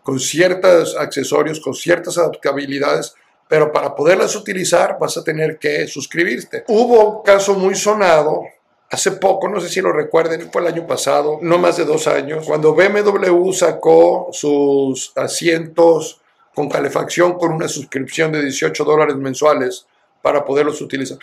con 0.03 0.20
ciertos 0.20 0.94
accesorios, 0.96 1.61
con 1.61 1.75
ciertas 1.75 2.18
adaptabilidades, 2.18 3.14
pero 3.49 3.72
para 3.72 3.94
poderlas 3.94 4.37
utilizar 4.37 4.99
vas 5.01 5.16
a 5.16 5.25
tener 5.25 5.59
que 5.59 5.87
suscribirte. 5.87 6.64
Hubo 6.68 7.18
un 7.18 7.22
caso 7.22 7.55
muy 7.55 7.75
sonado 7.75 8.42
hace 8.90 9.12
poco, 9.12 9.49
no 9.49 9.59
sé 9.61 9.68
si 9.68 9.81
lo 9.81 9.90
recuerden, 9.90 10.51
fue 10.53 10.62
el 10.62 10.68
año 10.68 10.87
pasado, 10.87 11.38
no 11.40 11.59
más 11.59 11.79
de 11.79 11.85
dos 11.85 12.07
años, 12.07 12.46
cuando 12.46 12.75
BMW 12.75 13.53
sacó 13.53 14.29
sus 14.33 15.12
asientos 15.16 16.20
con 16.57 16.71
calefacción 16.71 17.35
con 17.35 17.53
una 17.53 17.69
suscripción 17.69 18.33
de 18.33 18.40
18 18.40 18.83
dólares 18.83 19.14
mensuales 19.16 19.87
para 20.23 20.42
poderlos 20.42 20.81
utilizar. 20.81 21.19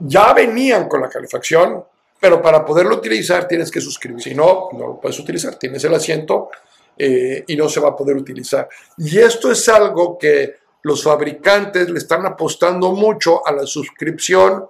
Ya 0.00 0.32
venían 0.32 0.88
con 0.88 1.00
la 1.00 1.08
calefacción, 1.08 1.84
pero 2.18 2.42
para 2.42 2.64
poderlo 2.64 2.96
utilizar 2.96 3.46
tienes 3.46 3.70
que 3.70 3.80
suscribir. 3.80 4.20
Si 4.20 4.34
no, 4.34 4.70
no 4.72 4.88
lo 4.88 5.00
puedes 5.00 5.16
utilizar. 5.20 5.54
Tienes 5.54 5.84
el 5.84 5.94
asiento 5.94 6.48
eh, 6.98 7.44
y 7.46 7.54
no 7.54 7.68
se 7.68 7.78
va 7.78 7.90
a 7.90 7.96
poder 7.96 8.16
utilizar. 8.16 8.68
Y 8.98 9.16
esto 9.16 9.52
es 9.52 9.68
algo 9.68 10.18
que 10.18 10.56
los 10.82 11.04
fabricantes 11.04 11.88
le 11.88 11.98
están 12.00 12.26
apostando 12.26 12.90
mucho 12.90 13.46
a 13.46 13.52
la 13.52 13.66
suscripción 13.66 14.66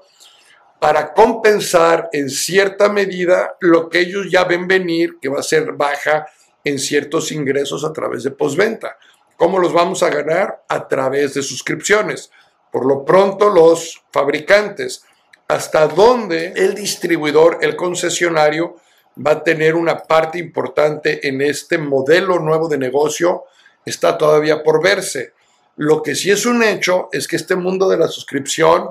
para 0.79 1.14
compensar 1.14 2.11
en 2.12 2.29
cierta 2.29 2.90
medida 2.90 3.57
lo 3.61 3.88
que 3.88 4.01
ellos 4.01 4.27
ya 4.31 4.45
ven 4.45 4.69
venir, 4.69 5.19
que 5.19 5.31
va 5.31 5.40
a 5.40 5.43
ser 5.43 5.73
baja 5.73 6.27
en 6.62 6.79
ciertos 6.79 7.33
ingresos 7.33 7.87
a 7.87 7.93
través 7.93 8.23
de 8.23 8.33
postventa. 8.33 8.99
¿Cómo 9.37 9.59
los 9.59 9.73
vamos 9.73 10.03
a 10.03 10.11
ganar? 10.11 10.64
A 10.68 10.87
través 10.88 11.35
de 11.35 11.42
suscripciones. 11.42 12.31
Por 12.70 12.87
lo 12.87 13.05
pronto, 13.05 13.51
los 13.51 14.03
fabricantes, 14.11 15.05
hasta 15.49 15.87
dónde 15.87 16.53
el 16.57 16.75
distribuidor, 16.75 17.59
el 17.61 17.77
concesionario, 17.77 18.77
va 19.25 19.33
a 19.33 19.42
tener 19.44 19.75
una 19.75 19.99
parte 19.99 20.38
importante 20.38 21.29
en 21.29 21.40
este 21.40 21.79
modelo 21.79 22.38
nuevo 22.38 22.68
de 22.68 22.79
negocio, 22.79 23.44
está 23.85 24.18
todavía 24.18 24.62
por 24.62 24.83
verse. 24.83 25.35
Lo 25.77 26.03
que 26.03 26.14
sí 26.14 26.31
es 26.31 26.47
un 26.47 26.62
hecho 26.62 27.09
es 27.12 27.29
que 27.29 27.37
este 27.37 27.57
mundo 27.57 27.88
de 27.88 27.99
la 27.99 28.09
suscripción 28.09 28.90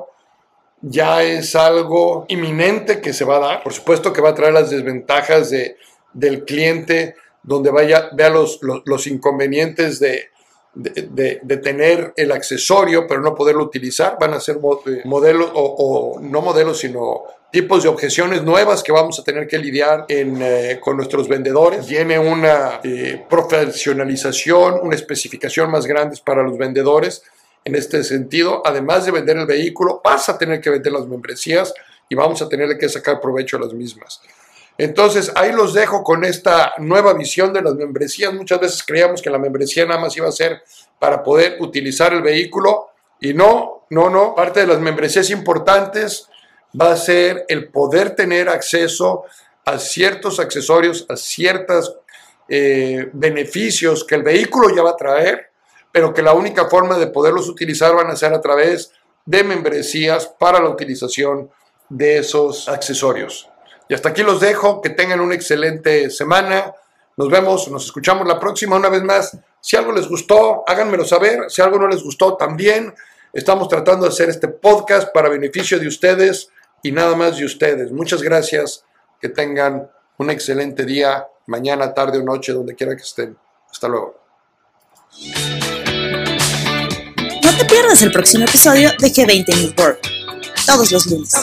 ya 0.81 1.23
es 1.23 1.55
algo 1.55 2.25
inminente 2.27 2.99
que 3.01 3.13
se 3.13 3.25
va 3.25 3.37
a 3.37 3.39
dar. 3.39 3.63
Por 3.63 3.73
supuesto 3.73 4.11
que 4.11 4.21
va 4.21 4.29
a 4.29 4.35
traer 4.35 4.53
las 4.53 4.69
desventajas 4.69 5.49
de, 5.49 5.77
del 6.13 6.43
cliente, 6.45 7.15
donde 7.41 7.71
vaya, 7.71 8.09
vea 8.13 8.29
los, 8.29 8.59
los 8.61 9.07
inconvenientes 9.07 9.99
de, 9.99 10.29
de, 10.75 11.57
tener 11.57 12.13
el 12.17 12.31
accesorio 12.31 13.05
pero 13.07 13.21
no 13.21 13.35
poderlo 13.35 13.63
utilizar. 13.63 14.17
Van 14.19 14.33
a 14.33 14.39
ser 14.39 14.57
eh, 14.57 15.01
modelos, 15.05 15.51
o, 15.53 16.19
no 16.21 16.41
modelos, 16.41 16.79
sino 16.79 17.23
tipos 17.51 17.83
de 17.83 17.89
objeciones 17.89 18.43
nuevas 18.43 18.81
que 18.81 18.91
vamos 18.91 19.19
a 19.19 19.23
tener 19.23 19.47
que 19.47 19.57
lidiar 19.57 20.05
eh, 20.09 20.79
con 20.81 20.97
nuestros 20.97 21.27
vendedores. 21.27 21.85
Tiene 21.85 22.17
una 22.17 22.79
eh, 22.83 23.23
profesionalización, 23.29 24.79
una 24.81 24.95
especificación 24.95 25.69
más 25.69 25.85
grande 25.85 26.19
para 26.25 26.43
los 26.43 26.57
vendedores. 26.57 27.23
En 27.65 27.75
este 27.75 28.03
sentido, 28.03 28.61
además 28.65 29.05
de 29.05 29.11
vender 29.11 29.37
el 29.37 29.45
vehículo, 29.45 30.01
vas 30.03 30.27
a 30.27 30.37
tener 30.37 30.59
que 30.59 30.69
vender 30.69 30.91
las 30.91 31.07
membresías 31.07 31.73
y 32.09 32.15
vamos 32.15 32.41
a 32.41 32.49
tener 32.49 32.77
que 32.77 32.89
sacar 32.89 33.21
provecho 33.21 33.57
de 33.57 33.65
las 33.65 33.73
mismas. 33.73 34.21
Entonces, 34.77 35.31
ahí 35.35 35.51
los 35.51 35.73
dejo 35.73 36.03
con 36.03 36.23
esta 36.23 36.73
nueva 36.79 37.13
visión 37.13 37.53
de 37.53 37.61
las 37.61 37.75
membresías. 37.75 38.33
Muchas 38.33 38.59
veces 38.59 38.83
creíamos 38.83 39.21
que 39.21 39.29
la 39.29 39.37
membresía 39.37 39.85
nada 39.85 39.99
más 39.99 40.17
iba 40.17 40.27
a 40.27 40.31
ser 40.31 40.63
para 40.99 41.23
poder 41.23 41.57
utilizar 41.61 42.13
el 42.13 42.21
vehículo 42.21 42.87
y 43.19 43.33
no, 43.33 43.85
no, 43.89 44.09
no. 44.09 44.33
Parte 44.33 44.61
de 44.61 44.67
las 44.67 44.79
membresías 44.79 45.29
importantes 45.29 46.27
va 46.79 46.91
a 46.91 46.97
ser 46.97 47.45
el 47.47 47.69
poder 47.69 48.15
tener 48.15 48.49
acceso 48.49 49.25
a 49.65 49.77
ciertos 49.77 50.39
accesorios, 50.39 51.05
a 51.07 51.15
ciertos 51.15 51.97
eh, 52.49 53.09
beneficios 53.13 54.03
que 54.03 54.15
el 54.15 54.23
vehículo 54.23 54.75
ya 54.75 54.81
va 54.81 54.91
a 54.91 54.97
traer, 54.97 55.51
pero 55.91 56.13
que 56.13 56.21
la 56.21 56.33
única 56.33 56.65
forma 56.65 56.97
de 56.97 57.07
poderlos 57.07 57.47
utilizar 57.47 57.95
van 57.95 58.09
a 58.09 58.15
ser 58.15 58.33
a 58.33 58.41
través 58.41 58.91
de 59.25 59.43
membresías 59.43 60.27
para 60.27 60.59
la 60.59 60.69
utilización 60.69 61.49
de 61.89 62.17
esos 62.17 62.67
accesorios. 62.67 63.47
Y 63.87 63.93
hasta 63.93 64.09
aquí 64.09 64.23
los 64.23 64.39
dejo, 64.39 64.81
que 64.81 64.89
tengan 64.89 65.19
una 65.19 65.35
excelente 65.35 66.09
semana. 66.09 66.73
Nos 67.17 67.29
vemos, 67.29 67.67
nos 67.69 67.85
escuchamos 67.85 68.27
la 68.27 68.39
próxima 68.39 68.75
una 68.75 68.89
vez 68.89 69.03
más. 69.03 69.37
Si 69.59 69.75
algo 69.75 69.91
les 69.91 70.07
gustó, 70.07 70.63
háganmelo 70.67 71.05
saber. 71.05 71.49
Si 71.49 71.61
algo 71.61 71.77
no 71.79 71.87
les 71.87 72.03
gustó, 72.03 72.35
también. 72.35 72.93
Estamos 73.31 73.67
tratando 73.67 74.05
de 74.05 74.09
hacer 74.09 74.29
este 74.29 74.47
podcast 74.47 75.13
para 75.13 75.29
beneficio 75.29 75.79
de 75.79 75.87
ustedes 75.87 76.49
y 76.81 76.91
nada 76.91 77.15
más 77.15 77.37
de 77.37 77.45
ustedes. 77.45 77.91
Muchas 77.91 78.21
gracias. 78.21 78.85
Que 79.19 79.29
tengan 79.29 79.89
un 80.17 80.29
excelente 80.29 80.85
día, 80.85 81.25
mañana, 81.47 81.93
tarde 81.93 82.19
o 82.19 82.23
noche, 82.23 82.51
donde 82.51 82.75
quiera 82.75 82.95
que 82.95 83.03
estén. 83.03 83.37
Hasta 83.71 83.87
luego. 83.87 84.19
No 87.43 87.57
te 87.57 87.65
pierdas 87.65 88.01
el 88.01 88.11
próximo 88.11 88.45
episodio 88.45 88.89
de 88.99 89.07
G20 89.07 89.55
New 89.55 89.73
todos 90.65 90.91
los 90.91 91.05
lunes. 91.07 91.33